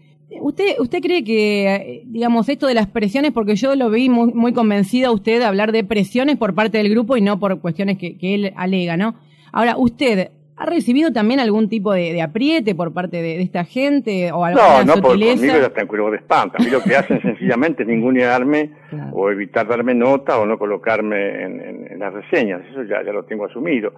¿Usted, 0.41 0.79
¿Usted 0.81 1.01
cree 1.01 1.23
que, 1.25 2.03
digamos, 2.07 2.49
esto 2.49 2.67
de 2.67 2.75
las 2.75 2.87
presiones, 2.89 3.33
porque 3.33 3.55
yo 3.57 3.75
lo 3.75 3.91
vi 3.91 4.09
muy, 4.09 4.33
muy 4.33 4.53
convencida 4.53 5.09
a 5.09 5.13
usted 5.13 5.39
de 5.39 5.45
hablar 5.45 5.73
de 5.73 5.83
presiones 5.85 6.37
por 6.37 6.55
parte 6.55 6.79
del 6.79 6.91
grupo 6.91 7.17
y 7.17 7.21
no 7.21 7.39
por 7.39 7.61
cuestiones 7.61 7.97
que, 7.97 8.19
que 8.19 8.35
él 8.35 8.53
alega, 8.57 8.97
¿no? 8.97 9.15
Ahora, 9.53 9.77
¿usted 9.79 10.31
ha 10.59 10.67
recibido 10.67 11.13
también 11.13 11.39
algún 11.39 11.69
tipo 11.69 11.93
de, 11.93 12.13
de 12.13 12.23
apriete 12.23 12.75
por 12.75 12.93
parte 12.93 13.19
de, 13.23 13.37
de 13.37 13.43
esta 13.43 13.65
gente 13.65 14.33
o 14.33 14.39
No, 14.39 14.45
alguna 14.45 14.85
no, 14.85 15.03
por, 15.03 15.13
sutileza? 15.13 15.37
conmigo 15.53 15.73
en 15.77 15.87
cuero 15.87 16.11
de 16.11 16.17
espanto. 16.17 16.57
A 16.59 16.63
mí 16.65 16.71
lo 16.71 16.83
que 16.83 16.97
hacen 16.97 17.21
sencillamente 17.23 17.83
es 17.83 17.89
ningunearme 17.89 18.71
Claro. 18.91 19.11
o 19.15 19.31
evitar 19.31 19.67
darme 19.69 19.95
nota 19.95 20.39
o 20.39 20.47
no 20.47 20.59
colocarme 20.59 21.45
en, 21.45 21.61
en- 21.61 21.93
en 21.93 21.99
las 21.99 22.13
reseñas. 22.13 22.63
Eso 22.71 22.83
ya, 22.85 23.03
ya 23.05 23.13
lo 23.13 23.25
tengo 23.25 23.45
asumido. 23.47 23.93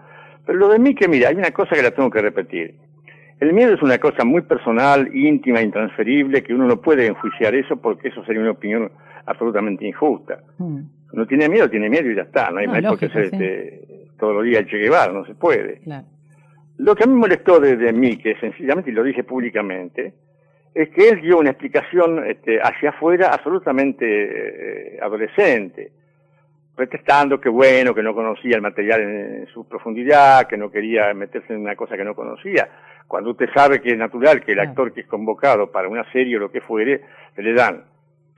Pero 0.48 0.60
lo 0.60 0.68
de 0.70 0.78
mí 0.78 0.94
que, 0.94 1.08
mira, 1.08 1.28
hay 1.28 1.34
una 1.36 1.50
cosa 1.50 1.74
que 1.76 1.82
la 1.82 1.90
tengo 1.90 2.08
que 2.08 2.22
repetir. 2.22 2.74
El 3.38 3.52
miedo 3.52 3.74
es 3.74 3.82
una 3.82 3.98
cosa 3.98 4.24
muy 4.24 4.40
personal, 4.40 5.14
íntima, 5.14 5.60
intransferible, 5.60 6.42
que 6.42 6.54
uno 6.54 6.66
no 6.66 6.80
puede 6.80 7.06
enjuiciar 7.06 7.54
eso 7.54 7.76
porque 7.76 8.08
eso 8.08 8.24
sería 8.24 8.40
una 8.40 8.52
opinión 8.52 8.90
absolutamente 9.26 9.86
injusta. 9.86 10.40
Mm, 10.56 10.80
Uno 11.12 11.26
tiene 11.26 11.50
miedo, 11.50 11.68
tiene 11.68 11.90
miedo 11.90 12.10
y 12.10 12.14
ya 12.16 12.22
está. 12.22 12.50
No 12.50 12.60
hay, 12.60 12.66
No, 12.66 12.72
no 12.72 12.78
hay 12.78 12.84
por 12.86 12.98
qué 12.98 13.08
ser 13.10 13.28
sí. 13.28 13.36
este, 13.36 14.08
todos 14.18 14.36
los 14.36 14.44
días 14.44 14.60
el 14.62 14.68
Che 14.70 14.78
Guevara, 14.78 15.12
no 15.12 15.26
se 15.26 15.34
puede. 15.34 15.80
claro. 15.80 16.06
Lo 16.78 16.94
que 16.94 17.04
a 17.04 17.06
mí 17.08 17.12
me 17.12 17.20
molestó 17.20 17.60
de, 17.60 17.76
de 17.76 17.92
mí, 17.92 18.16
que 18.16 18.34
sencillamente, 18.36 18.90
y 18.90 18.94
lo 18.94 19.02
dije 19.02 19.24
públicamente, 19.24 20.14
es 20.74 20.88
que 20.90 21.08
él 21.10 21.20
dio 21.20 21.38
una 21.38 21.50
explicación 21.50 22.24
este, 22.24 22.58
hacia 22.62 22.90
afuera 22.90 23.30
absolutamente 23.34 24.06
eh, 24.94 24.98
adolescente, 25.02 25.90
protestando 26.78 27.40
que 27.40 27.48
bueno, 27.48 27.92
que 27.92 28.02
no 28.04 28.14
conocía 28.14 28.54
el 28.54 28.62
material 28.62 29.00
en, 29.00 29.10
en 29.40 29.46
su 29.52 29.66
profundidad, 29.68 30.46
que 30.46 30.56
no 30.56 30.70
quería 30.70 31.12
meterse 31.12 31.52
en 31.52 31.60
una 31.60 31.74
cosa 31.74 31.96
que 31.96 32.04
no 32.04 32.14
conocía. 32.14 32.68
Cuando 33.08 33.30
usted 33.32 33.48
sabe 33.52 33.80
que 33.82 33.90
es 33.90 33.98
natural 33.98 34.42
que 34.44 34.52
el 34.52 34.60
actor 34.60 34.92
que 34.92 35.00
es 35.00 35.06
convocado 35.08 35.70
para 35.72 35.88
una 35.88 36.04
serie 36.12 36.36
o 36.36 36.40
lo 36.40 36.50
que 36.52 36.60
fuere, 36.60 37.00
se 37.34 37.42
le 37.42 37.52
dan 37.52 37.84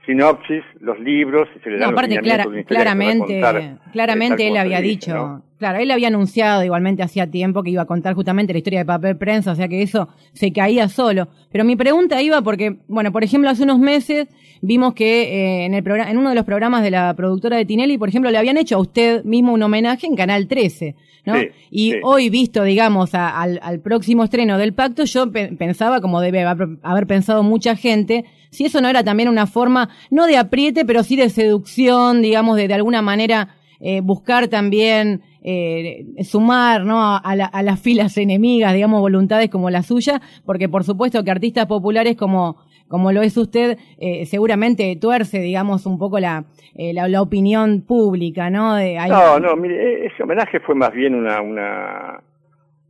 sinopsis, 0.05 0.63
los 0.79 0.99
libros, 0.99 1.47
y 1.55 1.59
se 1.59 1.69
le 1.69 1.75
No, 1.77 1.81
dan 1.85 1.91
los 1.91 1.99
aparte, 1.99 2.15
lineamientos 2.21 2.65
clara- 2.65 2.65
claramente, 2.65 3.77
claramente 3.93 4.47
él 4.47 4.57
había 4.57 4.81
dicho, 4.81 5.13
¿no? 5.13 5.43
Claro, 5.61 5.79
él 5.79 5.89
había 5.91 6.09
anunciado 6.09 6.63
igualmente 6.63 7.03
hacía 7.03 7.27
tiempo 7.31 7.63
que 7.63 7.69
iba 7.69 7.83
a 7.83 7.85
contar 7.85 8.13
justamente 8.15 8.51
la 8.51 8.57
historia 8.59 8.79
de 8.79 8.85
papel 8.85 9.15
prensa, 9.17 9.53
o 9.53 9.55
sea 9.55 9.67
que 9.69 9.81
eso 9.81 10.09
se 10.33 10.51
caía 10.51 10.89
solo. 10.89 11.29
Pero 11.51 11.63
mi 11.63 11.75
pregunta 11.75 12.21
iba 12.21 12.41
porque, 12.41 12.77
bueno, 12.89 13.11
por 13.11 13.23
ejemplo, 13.23 13.49
hace 13.49 13.63
unos 13.63 13.79
meses 13.79 14.27
vimos 14.61 14.93
que 14.93 15.21
eh, 15.61 15.65
en 15.65 15.73
el 15.73 15.83
programa, 15.83 16.11
en 16.11 16.17
uno 16.17 16.29
de 16.29 16.35
los 16.35 16.45
programas 16.45 16.83
de 16.83 16.91
la 16.91 17.13
productora 17.15 17.55
de 17.57 17.65
Tinelli, 17.65 17.97
por 17.97 18.09
ejemplo, 18.09 18.29
le 18.31 18.37
habían 18.37 18.57
hecho 18.57 18.75
a 18.75 18.79
usted 18.79 19.23
mismo 19.23 19.53
un 19.53 19.63
homenaje 19.63 20.05
en 20.07 20.15
Canal 20.15 20.47
13, 20.47 20.95
¿no? 21.25 21.35
Sí, 21.39 21.47
y 21.69 21.91
sí. 21.91 21.97
hoy 22.03 22.29
visto, 22.29 22.63
digamos, 22.63 23.13
a- 23.15 23.39
al, 23.41 23.59
al 23.63 23.79
próximo 23.79 24.23
estreno 24.23 24.57
del 24.57 24.73
pacto, 24.73 25.03
yo 25.05 25.31
pe- 25.31 25.49
pensaba, 25.57 26.01
como 26.01 26.19
debe 26.21 26.43
haber, 26.43 26.67
haber 26.81 27.05
pensado 27.07 27.43
mucha 27.43 27.75
gente, 27.75 28.25
si 28.49 28.65
eso 28.65 28.81
no 28.81 28.89
era 28.89 29.03
también 29.03 29.29
una 29.29 29.45
forma, 29.47 29.89
no 30.09 30.25
de 30.27 30.37
apriete, 30.37 30.83
pero 30.85 31.03
sí 31.03 31.15
de 31.15 31.29
seducción, 31.29 32.21
digamos, 32.21 32.57
de, 32.57 32.67
de 32.67 32.73
alguna 32.73 33.01
manera 33.01 33.55
eh, 33.79 34.01
buscar 34.01 34.47
también 34.47 35.21
eh, 35.43 36.05
sumar 36.23 36.85
¿no? 36.85 37.15
a, 37.17 37.35
la- 37.35 37.45
a 37.45 37.63
las 37.63 37.79
filas 37.81 38.17
enemigas, 38.17 38.73
digamos, 38.73 39.01
voluntades 39.01 39.49
como 39.49 39.69
la 39.69 39.81
suya, 39.83 40.21
porque 40.45 40.69
por 40.69 40.83
supuesto 40.83 41.23
que 41.23 41.31
artistas 41.31 41.65
populares 41.65 42.15
como, 42.15 42.57
como 42.87 43.11
lo 43.11 43.21
es 43.21 43.35
usted, 43.37 43.77
eh, 43.99 44.25
seguramente 44.25 44.95
tuerce, 44.99 45.39
digamos, 45.39 45.85
un 45.85 45.97
poco 45.97 46.19
la, 46.19 46.45
eh, 46.75 46.93
la, 46.93 47.21
opinión 47.21 47.81
pública, 47.81 48.49
¿no? 48.49 48.75
De, 48.75 48.95
No, 49.07 49.39
no, 49.39 49.55
mire, 49.55 49.75
e- 50.03 50.05
ese 50.07 50.23
homenaje 50.23 50.59
fue 50.59 50.75
más 50.75 50.91
bien 50.91 51.15
una, 51.15 51.41
una, 51.41 52.21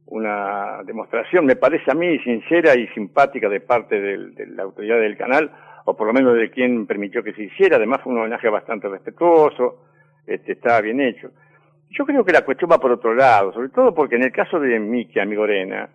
una 0.08 0.84
demostración, 0.86 1.46
me 1.46 1.55
parece 1.55 1.89
a 1.89 1.93
mí, 1.96 2.17
sincera 2.20 2.75
y 2.75 2.88
simpática 2.89 3.48
de 3.48 3.62
parte 3.62 4.00
del- 4.00 4.36
de 4.36 4.48
la 4.48 4.63
autoridad 4.63 5.00
del 5.00 5.15
canal, 5.17 5.51
o 5.86 5.96
por 5.96 6.08
lo 6.08 6.13
menos 6.13 6.36
de 6.36 6.50
quien 6.51 6.86
permitió 6.86 7.24
que 7.24 7.34
se 7.34 7.43
hiciera. 7.43 7.77
Además 7.77 8.01
fue 8.03 8.12
un 8.13 8.20
homenaje 8.20 8.50
bastante 8.50 8.88
respetuoso, 8.89 9.84
este, 10.27 10.51
estaba 10.53 10.81
bien 10.81 11.00
hecho. 11.01 11.31
Yo 11.91 12.05
creo 12.05 12.24
que 12.24 12.31
la 12.31 12.45
cuestión 12.45 12.71
va 12.71 12.79
por 12.79 12.91
otro 12.91 13.13
lado, 13.13 13.53
sobre 13.53 13.69
todo 13.69 13.93
porque 13.93 14.15
en 14.15 14.24
el 14.24 14.31
caso 14.31 14.60
de 14.60 14.79
Miki 14.79 15.19
Amigorena, 15.19 15.89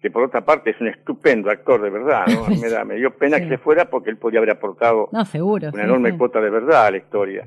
que 0.00 0.10
por 0.10 0.22
otra 0.24 0.42
parte 0.44 0.70
es 0.70 0.80
un 0.80 0.88
estupendo 0.88 1.50
actor 1.50 1.80
de 1.82 1.90
verdad, 1.90 2.26
¿no? 2.26 2.44
A 2.46 2.48
mí 2.48 2.58
me, 2.60 2.68
da, 2.68 2.84
me 2.84 2.96
dio 2.96 3.10
pena 3.16 3.36
Sí. 3.38 3.44
que 3.44 3.48
se 3.50 3.58
fuera 3.58 3.86
porque 3.86 4.10
él 4.10 4.16
podía 4.16 4.38
haber 4.40 4.50
aportado 4.52 5.08
No, 5.12 5.24
seguro. 5.24 5.68
una 5.68 5.82
sí, 5.82 5.84
enorme 5.88 6.10
sí. 6.12 6.18
cuota 6.18 6.40
de 6.40 6.50
verdad 6.50 6.86
a 6.86 6.90
la 6.90 6.96
historia. 6.98 7.46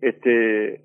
Este, 0.00 0.80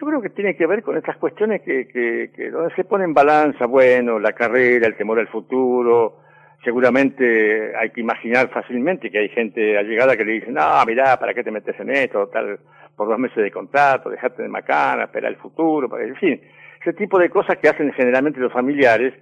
yo 0.00 0.06
creo 0.06 0.20
que 0.22 0.30
tiene 0.30 0.56
que 0.56 0.66
ver 0.66 0.82
con 0.82 0.96
estas 0.96 1.16
cuestiones 1.18 1.62
que, 1.62 1.86
que, 1.88 2.30
que 2.34 2.50
donde 2.50 2.74
se 2.74 2.84
pone 2.84 3.04
en 3.04 3.14
balanza, 3.14 3.66
bueno, 3.66 4.18
la 4.18 4.32
carrera, 4.32 4.86
el 4.86 4.96
temor 4.96 5.18
al 5.20 5.28
futuro. 5.28 6.18
Seguramente 6.64 7.76
hay 7.76 7.90
que 7.90 8.00
imaginar 8.00 8.48
fácilmente 8.48 9.10
que 9.10 9.18
hay 9.18 9.28
gente 9.28 9.76
allegada 9.78 10.16
que 10.16 10.24
le 10.24 10.32
dice, 10.32 10.50
no, 10.50 10.62
mirá, 10.86 11.18
¿para 11.18 11.34
qué 11.34 11.44
te 11.44 11.50
metes 11.50 11.78
en 11.78 11.90
esto? 11.90 12.26
Tal, 12.28 12.58
por 12.96 13.08
dos 13.08 13.18
meses 13.18 13.42
de 13.42 13.50
contrato, 13.50 14.10
dejarte 14.10 14.42
de 14.42 14.48
macana, 14.48 15.04
espera 15.04 15.28
el 15.28 15.36
futuro, 15.36 15.88
para 15.88 16.04
en 16.04 16.16
fin, 16.16 16.40
ese 16.80 16.92
tipo 16.92 17.18
de 17.18 17.30
cosas 17.30 17.58
que 17.58 17.68
hacen 17.68 17.92
generalmente 17.92 18.40
los 18.40 18.52
familiares 18.52 19.14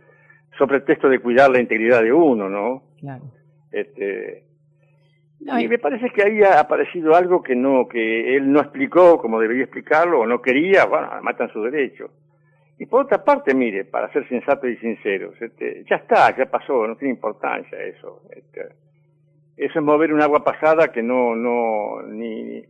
sobre 0.59 0.81
pretexto 0.81 1.09
de 1.09 1.21
cuidar 1.21 1.51
la 1.51 1.61
integridad 1.61 2.03
de 2.03 2.13
uno, 2.13 2.49
¿no? 2.49 2.83
Claro. 3.01 3.25
Este, 3.71 4.45
No, 5.41 5.59
y 5.59 5.67
me 5.67 5.79
parece 5.79 6.11
que 6.11 6.23
ahí 6.23 6.43
ha 6.43 6.61
aparecido 6.61 7.15
algo 7.15 7.43
que 7.43 7.57
no, 7.57 7.89
que 7.89 8.37
él 8.37 8.51
no 8.53 8.61
explicó 8.61 9.19
como 9.19 9.41
debería 9.41 9.65
explicarlo 9.65 10.21
o 10.21 10.27
no 10.27 10.43
quería, 10.43 10.85
bueno, 10.85 11.09
matan 11.23 11.53
su 11.53 11.63
derecho. 11.63 12.11
Y 12.79 12.87
por 12.87 13.05
otra 13.05 13.25
parte, 13.25 13.55
mire, 13.55 13.85
para 13.85 14.13
ser 14.13 14.29
sensato 14.29 14.67
y 14.67 14.77
sinceros, 14.77 15.41
este, 15.41 15.85
ya 15.89 15.97
está, 15.97 16.37
ya 16.37 16.47
pasó, 16.47 16.87
no 16.87 16.97
tiene 16.97 17.15
importancia 17.15 17.79
eso. 17.81 18.23
Este, 18.31 18.61
eso 19.57 19.79
es 19.79 19.85
mover 19.85 20.13
un 20.13 20.23
agua 20.23 20.43
pasada 20.43 20.89
que 20.89 21.03
no, 21.03 21.37
no, 21.37 22.03
ni, 22.03 22.65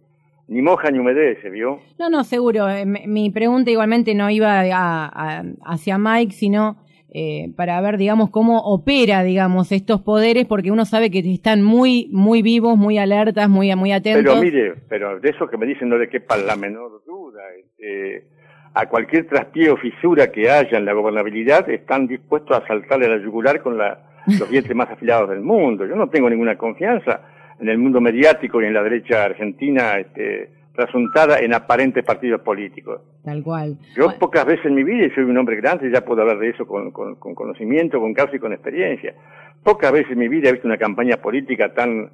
ni 0.48 0.60
moja 0.62 0.90
ni 0.90 0.98
humedece, 0.98 1.50
¿vio? 1.50 1.80
No, 1.98 2.10
no, 2.10 2.24
seguro. 2.24 2.68
Eh, 2.68 2.84
mi- 2.86 3.30
pregunta 3.30 3.70
igualmente 3.70 4.14
no 4.14 4.28
iba 4.30 4.60
a- 4.60 5.06
a- 5.06 5.44
hacia 5.64 5.98
Mike, 5.98 6.32
sino 6.32 6.76
eh, 7.14 7.52
para 7.58 7.78
ver, 7.82 7.98
digamos, 7.98 8.30
cómo 8.30 8.60
opera, 8.60 9.22
digamos, 9.22 9.70
estos 9.70 10.00
poderes, 10.00 10.46
porque 10.46 10.70
uno 10.70 10.86
sabe 10.86 11.10
que 11.10 11.18
están 11.18 11.62
muy, 11.62 12.08
muy 12.10 12.40
vivos, 12.40 12.78
muy 12.78 12.96
alertas, 12.96 13.50
muy, 13.50 13.74
muy 13.76 13.92
atentos. 13.92 14.22
Pero 14.24 14.42
mire, 14.42 14.74
pero 14.88 15.20
de 15.20 15.28
eso 15.28 15.46
que 15.46 15.58
me 15.58 15.66
dicen 15.66 15.90
no 15.90 15.98
le 15.98 16.08
quepa 16.08 16.38
la 16.38 16.56
menor 16.56 17.02
duda. 17.06 17.42
Este, 17.60 18.28
a 18.72 18.86
cualquier 18.88 19.26
traspié 19.26 19.68
o 19.68 19.76
fisura 19.76 20.32
que 20.32 20.48
haya 20.50 20.78
en 20.78 20.86
la 20.86 20.94
gobernabilidad 20.94 21.68
están 21.68 22.06
dispuestos 22.06 22.56
a 22.56 22.66
saltarle 22.66 23.04
a 23.04 23.10
la 23.10 23.22
yugular 23.22 23.60
con 23.62 23.76
la, 23.76 24.22
los 24.38 24.48
dientes 24.50 24.74
más 24.74 24.88
afilados 24.90 25.28
del 25.28 25.42
mundo. 25.42 25.84
Yo 25.84 25.94
no 25.96 26.08
tengo 26.08 26.30
ninguna 26.30 26.56
confianza 26.56 27.20
en 27.62 27.68
el 27.70 27.78
mundo 27.78 28.00
mediático 28.00 28.60
y 28.60 28.66
en 28.66 28.74
la 28.74 28.82
derecha 28.82 29.24
argentina 29.24 29.98
este, 29.98 30.50
trasuntada 30.74 31.38
en 31.38 31.54
aparentes 31.54 32.04
partidos 32.04 32.40
políticos. 32.42 33.00
Tal 33.24 33.42
cual. 33.42 33.78
Yo 33.96 34.04
Bueno, 34.06 34.18
pocas 34.18 34.44
veces 34.44 34.66
en 34.66 34.74
mi 34.74 34.82
vida, 34.84 35.06
y 35.06 35.10
soy 35.10 35.24
un 35.24 35.38
hombre 35.38 35.56
grande, 35.56 35.90
ya 35.90 36.04
puedo 36.04 36.22
hablar 36.22 36.38
de 36.38 36.50
eso 36.50 36.66
con, 36.66 36.90
con- 36.90 37.14
con 37.16 37.34
conocimiento, 37.34 38.00
con 38.00 38.12
causa 38.14 38.36
y 38.36 38.40
con 38.40 38.52
experiencia. 38.52 39.14
Pocas 39.62 39.92
veces 39.92 40.10
en 40.12 40.18
mi 40.18 40.28
vida 40.28 40.48
he 40.48 40.52
visto 40.52 40.66
una 40.66 40.76
campaña 40.78 41.16
política 41.18 41.72
tan 41.72 42.10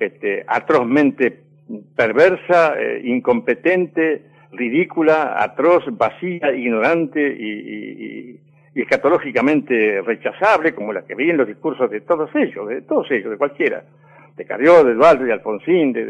este, 0.00 0.44
atrozmente 0.48 1.42
perversa, 1.96 2.74
eh, 2.80 3.00
incompetente, 3.04 4.22
ridícula, 4.52 5.36
atroz, 5.42 5.84
vacía, 5.92 6.52
ignorante 6.56 7.20
y, 7.20 7.50
y- 7.50 7.92
y- 8.34 8.40
y 8.74 8.82
escatológicamente 8.82 10.00
rechazable, 10.02 10.74
como 10.74 10.92
la 10.92 11.02
que 11.04 11.14
vi 11.14 11.30
en 11.30 11.36
los 11.36 11.46
discursos 11.48 11.90
de 11.90 12.00
todos 12.02 12.30
ellos, 12.34 12.68
de 12.68 12.82
todos 12.82 13.10
ellos, 13.10 13.30
de 13.30 13.36
cualquiera, 13.36 13.82
de 14.38 14.46
Carrió, 14.46 14.84
de 14.84 14.92
Eduardo, 14.92 15.24
de 15.24 15.32
Alfonsín, 15.32 15.92
de, 15.92 16.06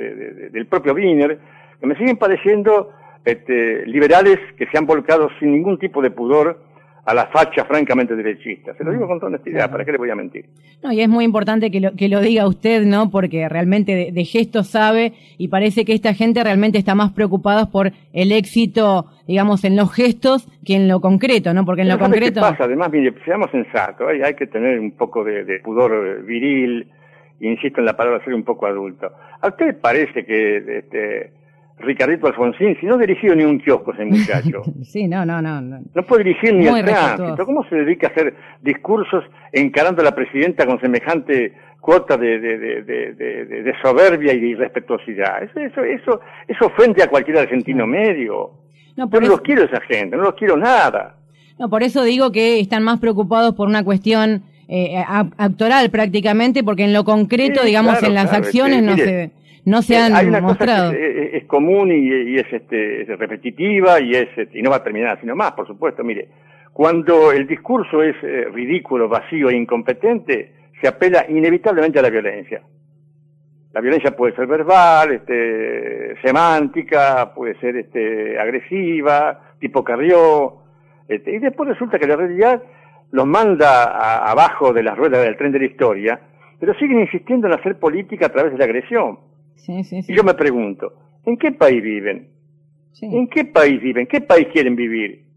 del 0.50 0.66
propio 0.66 0.94
Wiener, 0.94 1.38
que 1.80 1.87
me 1.87 1.97
siguen 1.97 2.16
pareciendo 2.16 2.92
este, 3.25 3.87
liberales 3.87 4.38
que 4.56 4.66
se 4.66 4.78
han 4.78 4.87
volcado 4.87 5.28
sin 5.40 5.52
ningún 5.52 5.78
tipo 5.78 6.00
de 6.00 6.11
pudor 6.11 6.68
a 7.08 7.14
la 7.14 7.26
facha 7.28 7.64
francamente 7.64 8.14
derechista. 8.14 8.75
Se 8.75 8.85
lo 8.85 8.92
digo 8.92 9.06
con 9.06 9.18
toda 9.18 9.28
honestidad, 9.28 9.70
¿para 9.70 9.82
qué 9.82 9.92
le 9.92 9.99
voy 9.99 10.11
a 10.11 10.14
mentir? 10.14 10.44
No, 10.82 10.92
y 10.92 11.00
es 11.00 11.08
muy 11.08 11.25
importante 11.25 11.70
que 11.70 11.80
lo, 11.80 11.92
que 11.97 12.11
lo 12.11 12.20
diga 12.20 12.47
usted, 12.47 12.85
¿no? 12.85 13.11
Porque 13.11 13.49
realmente 13.49 14.12
de, 14.12 14.25
gestos 14.26 14.68
sabe 14.68 15.14
y 15.38 15.49
parece 15.49 15.87
que 15.87 15.94
esta 15.94 16.12
gente 16.12 16.44
realmente 16.44 16.76
está 16.76 16.94
más 16.94 17.12
preocupada 17.12 17.70
por 17.70 17.92
el 18.12 18.30
éxito, 18.30 19.06
digamos, 19.26 19.64
en 19.64 19.75
los 19.75 19.90
gestos 19.90 20.49
que 20.66 20.75
en 20.75 20.87
lo 20.87 21.00
concreto, 21.00 21.54
¿no? 21.54 21.64
Porque 21.64 21.80
en 21.80 21.88
lo 21.88 21.99
concreto... 21.99 22.35
¿Qué 22.35 22.40
pasa? 22.40 22.64
Además, 22.64 22.90
mire, 22.92 23.14
seamos 23.25 23.50
sensatos, 23.52 24.06
hay, 24.06 24.20
hay 24.20 24.35
que 24.35 24.47
tener 24.47 24.78
un 24.78 24.90
poco 24.92 25.25
de, 25.25 25.61
pudor 25.64 26.23
viril, 26.26 26.88
insisto 27.40 27.80
en 27.80 27.87
la 27.87 27.97
palabra 27.97 28.25
ser 28.25 28.35
un 28.35 28.45
poco 28.45 28.66
adulto. 28.66 29.11
¿A 29.40 29.49
usted 29.49 29.80
parece 29.80 30.25
que 30.25 30.78
este, 30.78 31.33
Ricardito 31.80 32.26
Alfonsín, 32.26 32.76
si 32.80 32.87
no 32.87 32.97
ha 32.97 32.99
dirigido 32.99 33.35
ni 33.35 33.45
un 33.45 33.59
kiosco 33.61 33.92
ese 33.92 34.04
muchacho. 34.04 34.62
sí, 34.83 35.07
no, 35.07 35.25
no, 35.25 35.40
no. 35.40 35.61
No, 35.61 36.02
puede 36.02 36.25
dirigir 36.25 36.54
ni 36.54 36.66
el 36.66 36.85
tránsito. 36.85 37.47
¿Cómo 37.47 37.64
se 37.68 37.76
dedica 37.76 38.09
a 38.09 38.11
hacer 38.11 38.35
discursos 38.62 39.25
encarando 39.52 40.02
a 40.02 40.04
la 40.04 40.14
presidenta 40.14 40.66
con 40.66 40.80
semejante 40.80 41.54
cuota 41.80 42.16
de, 42.16 42.40
de, 42.40 42.59
de, 42.59 43.14
de 43.14 43.73
soberbia 43.80 44.33
y 44.33 44.40
de 44.40 44.47
irrespetuosidad? 44.49 45.42
Eso, 45.45 45.61
eso, 45.61 45.85
eso, 45.85 46.21
eso 46.49 46.66
ofende 46.66 47.02
a 47.02 47.09
cualquier 47.09 47.38
argentino 47.38 47.87
medio. 47.87 48.50
No, 48.97 49.09
Yo 49.09 49.21
no 49.21 49.28
los 49.28 49.40
quiero 49.42 49.62
esa 49.62 49.80
gente, 49.83 50.16
no 50.16 50.25
los 50.25 50.35
quiero 50.35 50.57
nada. 50.57 51.14
No, 51.59 51.68
por 51.68 51.85
eso 51.85 52.02
digo 52.02 52.33
que 52.33 52.59
están 52.59 52.83
más 52.83 52.99
preocupados 52.99 53.54
por 53.54 53.68
una 53.68 53.85
cuestión 53.85 54.42
eh, 54.68 55.02
actoral 55.38 55.90
prácticamente, 55.90 56.62
porque 56.62 56.84
en 56.84 56.92
lo 56.92 57.04
concreto, 57.04 57.64
digamos, 57.64 58.02
en 58.02 58.14
las 58.14 58.32
acciones 58.32 58.82
no 58.82 58.96
se 58.96 59.30
no 59.64 59.82
se 59.82 59.94
eh, 59.94 59.98
han 59.98 60.14
Hay 60.14 60.26
una 60.26 60.40
mostrado. 60.40 60.90
Cosa 60.90 60.98
que 60.98 61.37
es, 61.37 61.44
común 61.44 61.90
y, 61.92 62.37
es, 62.37 62.52
este, 62.52 63.04
repetitiva 63.16 64.00
y, 64.00 64.12
es, 64.12 64.28
este, 64.37 64.58
y 64.58 64.62
no 64.62 64.70
va 64.70 64.76
a 64.76 64.82
terminar 64.82 65.20
sino 65.20 65.37
más, 65.37 65.52
por 65.52 65.66
supuesto. 65.66 66.02
Mire, 66.02 66.28
cuando 66.72 67.32
el 67.32 67.46
discurso 67.46 68.02
es 68.02 68.16
eh, 68.22 68.46
ridículo, 68.52 69.08
vacío 69.08 69.50
e 69.50 69.56
incompetente, 69.56 70.52
se 70.80 70.88
apela 70.88 71.26
inevitablemente 71.28 71.98
a 71.98 72.02
la 72.02 72.10
violencia. 72.10 72.62
La 73.72 73.80
violencia 73.80 74.16
puede 74.16 74.34
ser 74.34 74.46
verbal, 74.46 75.12
este, 75.12 76.14
semántica, 76.22 77.32
puede 77.34 77.58
ser 77.60 77.76
este, 77.76 78.38
agresiva, 78.38 79.52
tipo 79.60 79.84
carrió, 79.84 80.62
este, 81.08 81.34
y 81.34 81.38
después 81.38 81.68
resulta 81.68 81.98
que 81.98 82.06
la 82.06 82.16
realidad 82.16 82.62
los 83.10 83.26
manda 83.26 84.30
abajo 84.30 84.72
de 84.72 84.82
las 84.82 84.96
ruedas 84.96 85.24
del 85.24 85.36
tren 85.36 85.52
de 85.52 85.60
la 85.60 85.64
historia, 85.66 86.20
pero 86.58 86.74
siguen 86.74 87.00
insistiendo 87.00 87.46
en 87.46 87.54
hacer 87.54 87.78
política 87.78 88.26
a 88.26 88.28
través 88.30 88.52
de 88.52 88.58
la 88.58 88.64
agresión. 88.64 89.18
Y 90.12 90.14
yo 90.14 90.24
me 90.24 90.34
pregunto, 90.34 90.92
¿en 91.24 91.36
qué 91.36 91.52
país 91.52 91.82
viven? 91.82 92.30
¿En 93.00 93.28
qué 93.28 93.44
país 93.44 93.80
viven? 93.80 94.06
¿Qué 94.06 94.20
país 94.20 94.48
quieren 94.52 94.74
vivir? 94.76 95.27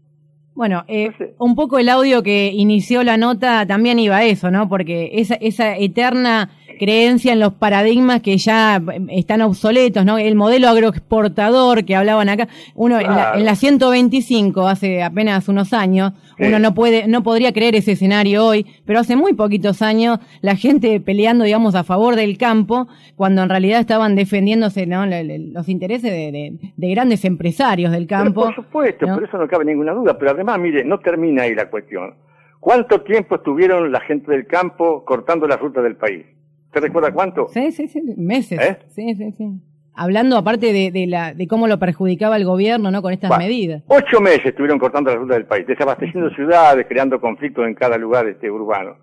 Bueno, 0.54 0.84
eh, 0.86 1.10
un 1.38 1.54
poco 1.54 1.78
el 1.78 1.88
audio 1.88 2.22
que 2.22 2.52
inició 2.52 3.02
la 3.02 3.16
nota 3.16 3.66
también 3.66 3.98
iba 3.98 4.16
a 4.16 4.24
eso, 4.24 4.50
¿no? 4.50 4.68
Porque 4.68 5.10
esa, 5.14 5.34
esa 5.36 5.76
eterna 5.76 6.50
creencia 6.82 7.32
en 7.32 7.38
los 7.38 7.52
paradigmas 7.54 8.22
que 8.22 8.36
ya 8.38 8.76
eh, 8.76 9.00
están 9.10 9.40
obsoletos, 9.42 10.04
¿no? 10.04 10.18
El 10.18 10.34
modelo 10.34 10.68
agroexportador 10.68 11.84
que 11.84 11.94
hablaban 11.94 12.28
acá, 12.28 12.48
uno 12.74 12.98
en, 12.98 13.44
la, 13.44 13.54
125 13.54 14.66
hace 14.66 15.02
apenas 15.02 15.48
unos 15.48 15.72
años, 15.72 16.12
uno 16.40 16.58
no 16.58 16.74
puede, 16.74 17.06
no 17.06 17.22
podría 17.22 17.52
creer 17.52 17.76
ese 17.76 17.92
escenario 17.92 18.44
hoy, 18.44 18.66
pero 18.84 18.98
hace 18.98 19.14
muy 19.14 19.34
poquitos 19.34 19.80
años 19.80 20.18
la 20.40 20.56
gente 20.56 20.98
peleando, 20.98 21.44
digamos, 21.44 21.76
a 21.76 21.84
favor 21.84 22.16
del 22.16 22.36
campo, 22.36 22.88
cuando 23.14 23.42
en 23.42 23.48
realidad 23.48 23.78
estaban 23.78 24.16
defendiéndose, 24.16 24.86
¿no? 24.86 25.06
Los 25.06 25.68
intereses 25.68 26.10
de, 26.10 26.52
grandes 26.76 27.24
empresarios 27.24 27.92
del 27.92 28.08
campo. 28.08 28.42
por 28.42 28.54
supuesto, 28.56 29.06
por 29.06 29.22
eso 29.22 29.38
no 29.38 29.46
cabe 29.46 29.64
ninguna 29.64 29.92
duda, 29.92 30.18
pero 30.18 30.32
además, 30.42 30.58
mire, 30.58 30.84
no 30.84 30.98
termina 30.98 31.42
ahí 31.42 31.54
la 31.54 31.70
cuestión. 31.70 32.14
¿Cuánto 32.58 33.02
tiempo 33.02 33.36
estuvieron 33.36 33.90
la 33.90 34.00
gente 34.00 34.30
del 34.30 34.46
campo 34.46 35.04
cortando 35.04 35.46
la 35.46 35.56
ruta 35.56 35.80
del 35.82 35.96
país? 35.96 36.26
¿Te 36.72 36.80
recuerda 36.80 37.12
cuánto? 37.12 37.48
Sí, 37.48 37.70
sí, 37.72 37.88
sí, 37.88 38.02
meses. 38.16 38.58
¿Eh? 38.60 38.78
Sí, 38.88 39.14
sí, 39.14 39.32
sí. 39.32 39.48
Hablando 39.94 40.38
aparte 40.38 40.72
de, 40.72 40.90
de, 40.90 41.06
la, 41.06 41.34
de 41.34 41.46
cómo 41.46 41.66
lo 41.66 41.78
perjudicaba 41.78 42.36
el 42.36 42.44
gobierno, 42.44 42.90
¿no? 42.90 43.02
Con 43.02 43.12
estas 43.12 43.36
medidas. 43.38 43.82
Ocho 43.88 44.20
meses 44.20 44.46
estuvieron 44.46 44.78
cortando 44.78 45.10
la 45.10 45.16
ruta 45.16 45.34
del 45.34 45.44
país, 45.44 45.66
desabasteciendo 45.66 46.30
ciudades, 46.30 46.86
creando 46.88 47.20
conflictos 47.20 47.66
en 47.66 47.74
cada 47.74 47.98
lugar 47.98 48.26
este 48.26 48.50
urbano. 48.50 48.96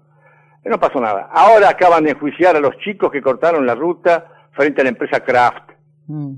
No 0.65 0.79
pasó 0.79 0.99
nada. 0.99 1.29
Ahora 1.31 1.69
acaban 1.69 2.03
de 2.03 2.11
enjuiciar 2.11 2.55
a 2.55 2.59
los 2.59 2.77
chicos 2.79 3.11
que 3.11 3.21
cortaron 3.21 3.65
la 3.65 3.75
ruta 3.75 4.25
frente 4.51 4.81
a 4.81 4.83
la 4.83 4.89
empresa 4.89 5.19
Kraft 5.21 5.71
mm. 6.07 6.33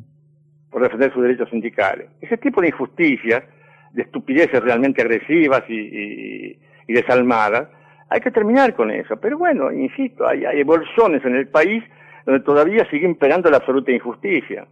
por 0.69 0.83
defender 0.83 1.13
sus 1.13 1.23
derechos 1.23 1.49
sindicales. 1.49 2.09
Ese 2.19 2.37
tipo 2.37 2.61
de 2.61 2.67
injusticias, 2.67 3.43
de 3.93 4.03
estupideces 4.03 4.61
realmente 4.61 5.01
agresivas 5.01 5.63
y, 5.69 6.57
desalmadas, 6.87 7.69
hay 8.09 8.19
que 8.19 8.31
terminar 8.31 8.75
con 8.75 8.91
eso. 8.91 9.15
Pero 9.17 9.37
bueno, 9.37 9.71
insisto, 9.71 10.27
hay, 10.27 10.43
hay 10.43 10.59
evoluciones 10.59 11.23
en 11.23 11.35
el 11.35 11.47
país 11.47 11.81
donde 12.25 12.41
todavía 12.41 12.85
sigue 12.89 13.05
imperando 13.05 13.49
la 13.49 13.57
absoluta 13.57 13.91
injusticia. 13.91 14.67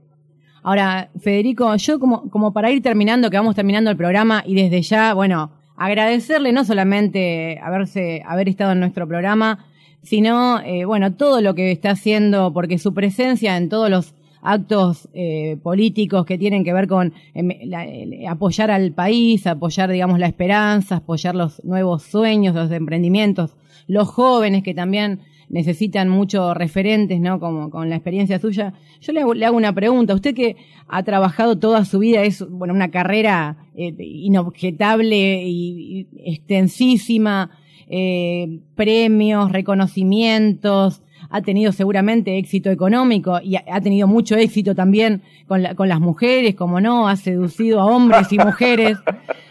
Ahora, 0.64 1.10
Federico, 1.22 1.76
yo 1.78 2.00
como, 2.00 2.30
como 2.30 2.52
para 2.52 2.72
ir 2.72 2.82
terminando, 2.82 3.30
que 3.30 3.38
vamos 3.38 3.56
terminando 3.56 3.90
el 3.90 3.98
programa 3.98 4.44
y 4.46 4.56
desde 4.56 4.82
ya, 4.82 5.14
bueno, 5.14 5.52
agradecerle 5.78 6.52
no 6.52 6.66
solamente 6.66 7.60
haberse, 7.64 8.22
haber 8.26 8.50
estado 8.50 8.74
en 8.74 8.82
nuestro 8.82 9.08
programa, 9.08 9.66
sino, 10.04 10.60
eh, 10.60 10.86
bueno, 10.86 11.16
todo 11.16 11.42
lo 11.42 11.56
que 11.56 11.72
está 11.72 11.92
haciendo, 11.92 12.54
porque 12.54 12.78
su 12.78 12.94
presencia 12.94 13.56
en 13.56 13.70
todos 13.70 13.90
los 13.90 14.14
actos 14.42 15.10
eh, 15.14 15.58
políticos 15.62 16.26
que 16.26 16.38
tienen 16.38 16.64
que 16.64 16.74
ver 16.74 16.88
con 16.88 17.14
em, 17.34 17.50
apoyar 18.28 18.72
al 18.72 18.92
país, 18.92 19.48
apoyar, 19.48 19.92
digamos, 19.92 20.20
la 20.20 20.28
esperanza, 20.28 20.98
apoyar 20.98 21.36
los 21.36 21.64
nuevos 21.64 22.04
sueños, 22.04 22.56
los 22.56 22.72
emprendimientos, 22.72 23.56
los 23.88 24.08
jóvenes 24.08 24.64
que 24.64 24.74
también 24.74 25.22
necesitan 25.50 26.10
muchos 26.10 26.56
referentes, 26.56 27.20
¿no? 27.20 27.40
Como 27.40 27.70
con 27.70 27.90
la 27.90 27.96
experiencia 27.96 28.40
suya. 28.40 28.74
Yo 29.02 29.14
le 29.14 29.46
hago, 29.46 29.58
una 29.58 29.74
pregunta. 29.74 30.14
Usted 30.14 30.36
que 30.36 30.56
ha 30.88 31.04
trabajado 31.04 31.58
toda 31.58 31.86
su 31.86 32.00
vida, 32.00 32.24
es, 32.24 32.48
bueno, 32.48 32.74
una 32.74 32.92
carrera 32.92 33.58
eh, 33.76 33.94
inobjetable 34.00 35.44
y, 35.44 36.08
extensísima, 36.24 37.52
eh, 37.90 38.60
premios, 38.76 39.52
reconocimientos, 39.52 41.02
ha 41.30 41.42
tenido 41.42 41.72
seguramente 41.72 42.38
éxito 42.38 42.70
económico 42.72 43.40
y 43.44 43.56
ha 43.56 43.82
tenido 43.82 44.08
mucho 44.08 44.36
éxito 44.36 44.74
también 44.74 45.22
con, 45.48 45.64
con 45.76 45.88
las 45.88 46.00
mujeres, 46.00 46.56
como 46.56 46.82
no, 46.82 47.08
ha 47.08 47.16
seducido 47.16 47.80
a 47.80 47.86
hombres 47.86 48.32
y 48.32 48.38
mujeres. 48.38 48.98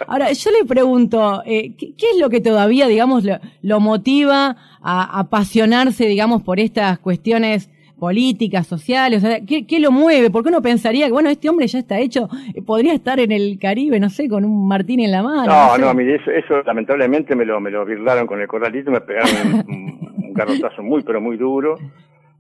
Ahora, 0.06 0.32
yo 0.32 0.50
le 0.50 0.66
pregunto, 0.66 1.42
eh, 1.44 1.74
¿qué, 1.76 1.94
es 1.96 2.18
lo 2.20 2.30
que 2.30 2.40
todavía, 2.40 2.88
digamos, 2.88 3.24
lo, 3.62 3.80
motiva 3.80 4.56
a, 4.80 5.18
apasionarse, 5.20 6.06
digamos, 6.06 6.42
por 6.42 6.58
estas 6.58 6.98
cuestiones 6.98 7.70
políticas, 7.98 8.66
sociales? 8.66 9.22
O 9.22 9.26
sea, 9.26 9.40
¿qué, 9.46 9.66
¿qué, 9.66 9.78
lo 9.78 9.92
mueve? 9.92 10.30
¿Por 10.30 10.42
qué 10.42 10.48
uno 10.48 10.62
pensaría 10.62 11.06
que, 11.06 11.12
bueno, 11.12 11.30
este 11.30 11.48
hombre 11.48 11.66
ya 11.66 11.78
está 11.78 11.98
hecho, 11.98 12.28
eh, 12.54 12.62
podría 12.62 12.94
estar 12.94 13.20
en 13.20 13.30
el 13.30 13.58
Caribe, 13.60 14.00
no 14.00 14.10
sé, 14.10 14.28
con 14.28 14.44
un 14.44 14.66
martín 14.66 15.00
en 15.00 15.12
la 15.12 15.22
mano? 15.22 15.46
No, 15.46 15.78
no, 15.78 15.94
mire, 15.94 16.16
eso, 16.16 16.30
eso 16.30 16.62
lamentablemente 16.62 17.36
me 17.36 17.44
lo, 17.44 17.60
me 17.60 17.70
lo 17.70 17.84
birlaron 17.84 18.26
con 18.26 18.40
el 18.40 18.48
corralito, 18.48 18.90
me 18.90 19.00
pegaron 19.00 19.64
garrotazo 20.38 20.82
muy, 20.82 21.02
pero 21.02 21.20
muy 21.20 21.36
duro, 21.36 21.78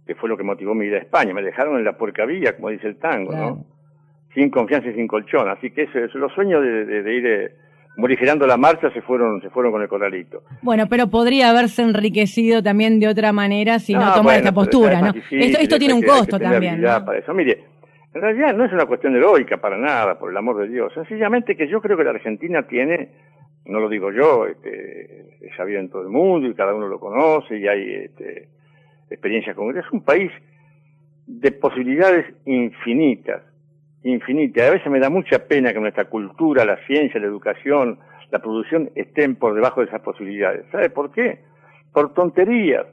que 0.06 0.14
fue 0.14 0.28
lo 0.28 0.36
que 0.36 0.42
motivó 0.42 0.74
mi 0.74 0.86
vida 0.86 0.96
a 0.96 1.00
España. 1.00 1.34
Me 1.34 1.42
dejaron 1.42 1.76
en 1.76 1.84
la 1.84 1.98
porcavilla, 1.98 2.56
como 2.56 2.70
dice 2.70 2.86
el 2.88 2.96
tango, 2.96 3.32
¿no? 3.32 3.64
Sin 4.34 4.50
confianza 4.50 4.88
y 4.88 4.94
sin 4.94 5.06
colchón. 5.06 5.48
Así 5.48 5.70
que 5.70 5.82
eso, 5.82 6.18
los 6.18 6.32
sueños 6.32 6.62
de, 6.62 7.02
de, 7.02 7.14
ir 7.14 7.26
eh, 7.26 7.52
morigerando 7.96 8.46
la 8.46 8.56
marcha 8.56 8.90
se 8.90 9.02
fueron, 9.02 9.42
se 9.42 9.50
fueron 9.50 9.72
con 9.72 9.82
el 9.82 9.88
corralito. 9.88 10.42
Bueno, 10.62 10.86
pero 10.88 11.08
podría 11.08 11.50
haberse 11.50 11.82
enriquecido 11.82 12.62
también 12.62 13.00
de 13.00 13.08
otra 13.08 13.32
manera 13.32 13.78
si 13.80 13.92
no, 13.92 14.02
ah, 14.04 14.14
toma 14.14 14.36
esta 14.36 14.52
postura, 14.52 15.00
¿no? 15.00 15.12
esto, 15.30 15.78
tiene 15.78 15.94
un 15.94 16.02
costo 16.02 16.38
también. 16.38 16.80
Para 16.82 17.18
eso. 17.18 17.34
Mire, 17.34 17.64
en 18.14 18.20
realidad 18.22 18.54
no 18.54 18.64
es 18.64 18.72
una 18.72 18.86
cuestión 18.86 19.14
heroica 19.16 19.58
para 19.58 19.76
nada, 19.76 20.18
por 20.18 20.30
el 20.30 20.36
amor 20.36 20.58
de 20.58 20.68
Dios. 20.68 20.92
Sencillamente 20.94 21.56
que 21.56 21.68
yo 21.68 21.80
creo 21.80 21.96
que 21.96 22.04
la 22.04 22.10
Argentina 22.10 22.62
tiene 22.62 23.08
no 23.68 23.80
lo 23.80 23.88
digo 23.88 24.10
yo, 24.10 24.46
este, 24.46 25.36
es 25.40 25.54
sabido 25.56 25.78
en 25.78 25.90
todo 25.90 26.02
el 26.02 26.08
mundo 26.08 26.48
y 26.48 26.54
cada 26.54 26.74
uno 26.74 26.88
lo 26.88 26.98
conoce 26.98 27.58
y 27.58 27.68
hay 27.68 27.94
este, 27.94 28.48
experiencias 29.10 29.54
con 29.54 29.76
Es 29.76 29.84
un 29.92 30.02
país 30.02 30.32
de 31.26 31.52
posibilidades 31.52 32.26
infinitas, 32.46 33.42
infinitas. 34.02 34.68
A 34.68 34.72
veces 34.72 34.90
me 34.90 34.98
da 34.98 35.10
mucha 35.10 35.46
pena 35.46 35.72
que 35.72 35.80
nuestra 35.80 36.06
cultura, 36.06 36.64
la 36.64 36.78
ciencia, 36.86 37.20
la 37.20 37.26
educación, 37.26 37.98
la 38.30 38.38
producción 38.38 38.90
estén 38.94 39.36
por 39.36 39.54
debajo 39.54 39.80
de 39.80 39.88
esas 39.88 40.00
posibilidades. 40.00 40.64
¿Sabe 40.72 40.88
por 40.88 41.12
qué? 41.12 41.40
Por 41.92 42.14
tonterías, 42.14 42.86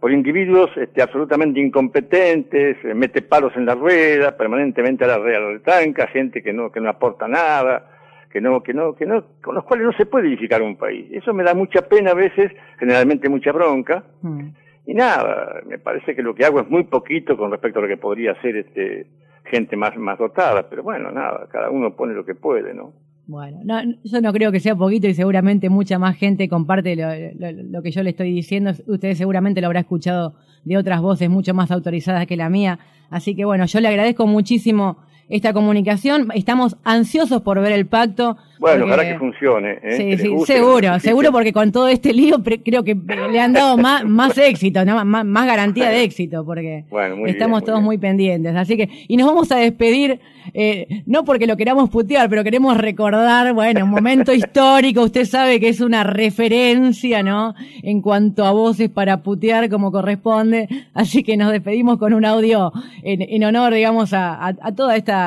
por 0.00 0.10
individuos 0.10 0.70
este, 0.76 1.02
absolutamente 1.02 1.60
incompetentes, 1.60 2.82
eh, 2.82 2.94
mete 2.94 3.20
palos 3.20 3.52
en 3.56 3.66
la 3.66 3.74
rueda, 3.74 4.36
permanentemente 4.38 5.04
a 5.04 5.08
la 5.08 5.18
real 5.18 5.60
tanca, 5.62 6.06
gente 6.06 6.42
que 6.42 6.54
no, 6.54 6.72
que 6.72 6.80
no 6.80 6.88
aporta 6.88 7.28
nada, 7.28 7.90
que 8.32 8.40
no, 8.40 8.62
que 8.62 8.72
no, 8.74 8.94
que 8.94 9.06
no, 9.06 9.24
con 9.42 9.54
los 9.54 9.64
cuales 9.64 9.86
no 9.86 9.92
se 9.92 10.06
puede 10.06 10.28
edificar 10.28 10.62
un 10.62 10.76
país. 10.76 11.06
Eso 11.12 11.32
me 11.34 11.44
da 11.44 11.54
mucha 11.54 11.82
pena 11.82 12.12
a 12.12 12.14
veces, 12.14 12.50
generalmente 12.78 13.28
mucha 13.28 13.52
bronca. 13.52 14.04
Mm. 14.22 14.48
Y 14.86 14.94
nada, 14.94 15.60
me 15.66 15.78
parece 15.78 16.16
que 16.16 16.22
lo 16.22 16.34
que 16.34 16.44
hago 16.44 16.60
es 16.60 16.68
muy 16.68 16.84
poquito 16.84 17.36
con 17.36 17.50
respecto 17.52 17.78
a 17.78 17.82
lo 17.82 17.88
que 17.88 17.96
podría 17.96 18.32
hacer 18.32 18.56
este 18.56 19.06
gente 19.44 19.76
más, 19.76 19.96
más 19.96 20.18
dotada, 20.18 20.68
pero 20.68 20.82
bueno, 20.82 21.10
nada, 21.12 21.46
cada 21.50 21.68
uno 21.70 21.94
pone 21.94 22.14
lo 22.14 22.24
que 22.24 22.34
puede, 22.34 22.72
¿no? 22.74 22.92
Bueno, 23.26 23.58
no, 23.64 23.80
yo 24.02 24.20
no 24.20 24.32
creo 24.32 24.50
que 24.50 24.60
sea 24.60 24.74
poquito 24.74 25.06
y 25.06 25.14
seguramente 25.14 25.68
mucha 25.68 25.98
más 25.98 26.16
gente 26.16 26.48
comparte 26.48 26.96
lo, 26.96 27.06
lo- 27.38 27.62
lo 27.70 27.82
que 27.82 27.90
yo 27.92 28.02
le 28.02 28.10
estoy 28.10 28.32
diciendo. 28.32 28.72
Ustedes 28.86 29.18
seguramente 29.18 29.60
lo 29.60 29.66
habrá 29.68 29.80
escuchado 29.80 30.34
de 30.64 30.76
otras 30.76 31.00
voces 31.00 31.28
mucho 31.30 31.54
más 31.54 31.70
autorizadas 31.70 32.26
que 32.26 32.36
la 32.36 32.48
mía. 32.48 32.78
Así 33.10 33.36
que 33.36 33.44
bueno, 33.44 33.66
yo 33.66 33.80
le 33.80 33.88
agradezco 33.88 34.26
muchísimo 34.26 34.98
esta 35.32 35.52
comunicación. 35.52 36.28
Estamos 36.34 36.76
ansiosos 36.84 37.42
por 37.42 37.60
ver 37.60 37.72
el 37.72 37.86
pacto. 37.86 38.36
Bueno, 38.58 38.80
porque- 38.86 38.92
ojalá 38.94 39.12
que 39.12 39.18
funcione. 39.18 39.70
¿eh? 39.82 39.96
Sí, 39.96 40.04
que 40.10 40.18
sí, 40.18 40.28
guste, 40.28 40.54
seguro, 40.58 41.00
seguro 41.00 41.32
porque 41.32 41.52
con 41.52 41.72
todo 41.72 41.88
este 41.88 42.12
lío 42.12 42.42
creo 42.64 42.84
que 42.84 42.94
le 42.94 43.40
han 43.40 43.52
dado 43.52 43.76
más, 43.76 44.04
más 44.06 44.38
éxito, 44.38 44.84
¿no? 44.84 45.04
más, 45.04 45.24
más 45.24 45.46
garantía 45.46 45.88
de 45.88 46.02
éxito, 46.04 46.44
porque 46.44 46.84
Bueno, 46.90 47.16
muy 47.16 47.30
estamos 47.30 47.60
bien, 47.60 47.60
muy 47.60 47.66
todos 47.66 47.78
bien. 47.80 47.84
muy 47.86 47.98
pendientes. 47.98 48.54
Así 48.54 48.76
que, 48.76 48.88
y 49.08 49.16
nos 49.16 49.26
vamos 49.26 49.50
a 49.50 49.56
despedir, 49.56 50.20
eh, 50.54 51.02
no 51.06 51.24
porque 51.24 51.46
lo 51.48 51.56
queramos 51.56 51.90
putear, 51.90 52.28
pero 52.28 52.44
queremos 52.44 52.76
recordar, 52.76 53.52
bueno, 53.52 53.84
un 53.84 53.90
momento 53.90 54.32
histórico, 54.34 55.02
usted 55.02 55.24
sabe 55.24 55.58
que 55.58 55.68
es 55.68 55.80
una 55.80 56.04
referencia, 56.04 57.22
¿no? 57.22 57.54
En 57.82 58.00
cuanto 58.00 58.44
a 58.44 58.52
voces 58.52 58.90
para 58.90 59.22
putear 59.22 59.68
como 59.70 59.90
corresponde, 59.90 60.68
así 60.94 61.24
que 61.24 61.36
nos 61.36 61.50
despedimos 61.50 61.98
con 61.98 62.12
un 62.14 62.24
audio 62.24 62.72
en, 63.02 63.22
en 63.22 63.42
honor, 63.44 63.74
digamos, 63.74 64.12
a, 64.12 64.34
a, 64.34 64.54
a 64.60 64.72
toda 64.74 64.96
esta, 64.96 65.21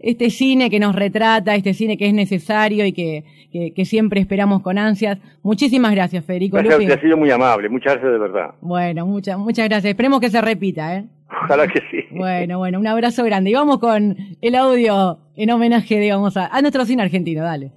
este 0.00 0.30
cine 0.30 0.70
que 0.70 0.78
nos 0.80 0.94
retrata, 0.94 1.54
este 1.54 1.74
cine 1.74 1.96
que 1.96 2.06
es 2.06 2.14
necesario 2.14 2.84
y 2.86 2.92
que, 2.92 3.24
que, 3.52 3.72
que 3.72 3.84
siempre 3.84 4.20
esperamos 4.20 4.62
con 4.62 4.78
ansias. 4.78 5.18
Muchísimas 5.42 5.92
gracias, 5.92 6.24
Federico 6.24 6.56
Gracias, 6.56 6.78
Lupi. 6.80 6.92
ha 6.92 7.00
sido 7.00 7.16
muy 7.16 7.30
amable, 7.30 7.68
muchas 7.68 7.94
gracias 7.94 8.12
de 8.12 8.18
verdad. 8.18 8.54
Bueno, 8.60 9.06
muchas, 9.06 9.38
muchas 9.38 9.68
gracias. 9.68 9.90
Esperemos 9.90 10.20
que 10.20 10.30
se 10.30 10.40
repita, 10.40 10.96
¿eh? 10.96 11.04
Ojalá 11.44 11.66
que 11.66 11.80
sí. 11.90 12.04
Bueno, 12.12 12.58
bueno, 12.58 12.78
un 12.78 12.86
abrazo 12.86 13.24
grande. 13.24 13.50
Y 13.50 13.54
vamos 13.54 13.78
con 13.78 14.16
el 14.40 14.54
audio 14.54 15.18
en 15.36 15.50
homenaje, 15.50 15.98
digamos, 15.98 16.36
a, 16.36 16.46
a 16.46 16.60
nuestro 16.62 16.84
cine 16.84 17.02
argentino, 17.02 17.42
dale. 17.42 17.72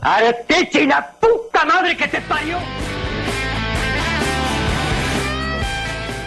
¡Arteche 0.00 0.82
y 0.82 0.86
la 0.86 1.10
puta 1.20 1.64
madre 1.64 1.96
que 1.96 2.08
te 2.08 2.20
parió! 2.22 2.58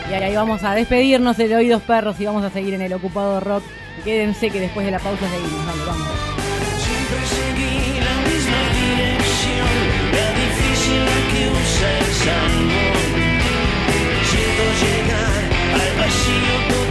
Y 0.09 0.13
ahí 0.13 0.35
vamos 0.35 0.63
a 0.63 0.75
despedirnos 0.75 1.37
de 1.37 1.55
Oídos 1.55 1.81
Perros 1.81 2.19
y 2.19 2.25
vamos 2.25 2.43
a 2.43 2.49
seguir 2.49 2.73
en 2.73 2.81
el 2.81 2.93
Ocupado 2.93 3.39
Rock. 3.39 3.63
Quédense 4.03 4.49
que 4.49 4.59
después 4.59 4.85
de 4.85 4.91
la 4.91 4.99
pausa 4.99 5.27
seguimos. 5.29 5.65
Vamos. 5.85 6.07
Al 15.73 15.97
vacío. 15.97 16.84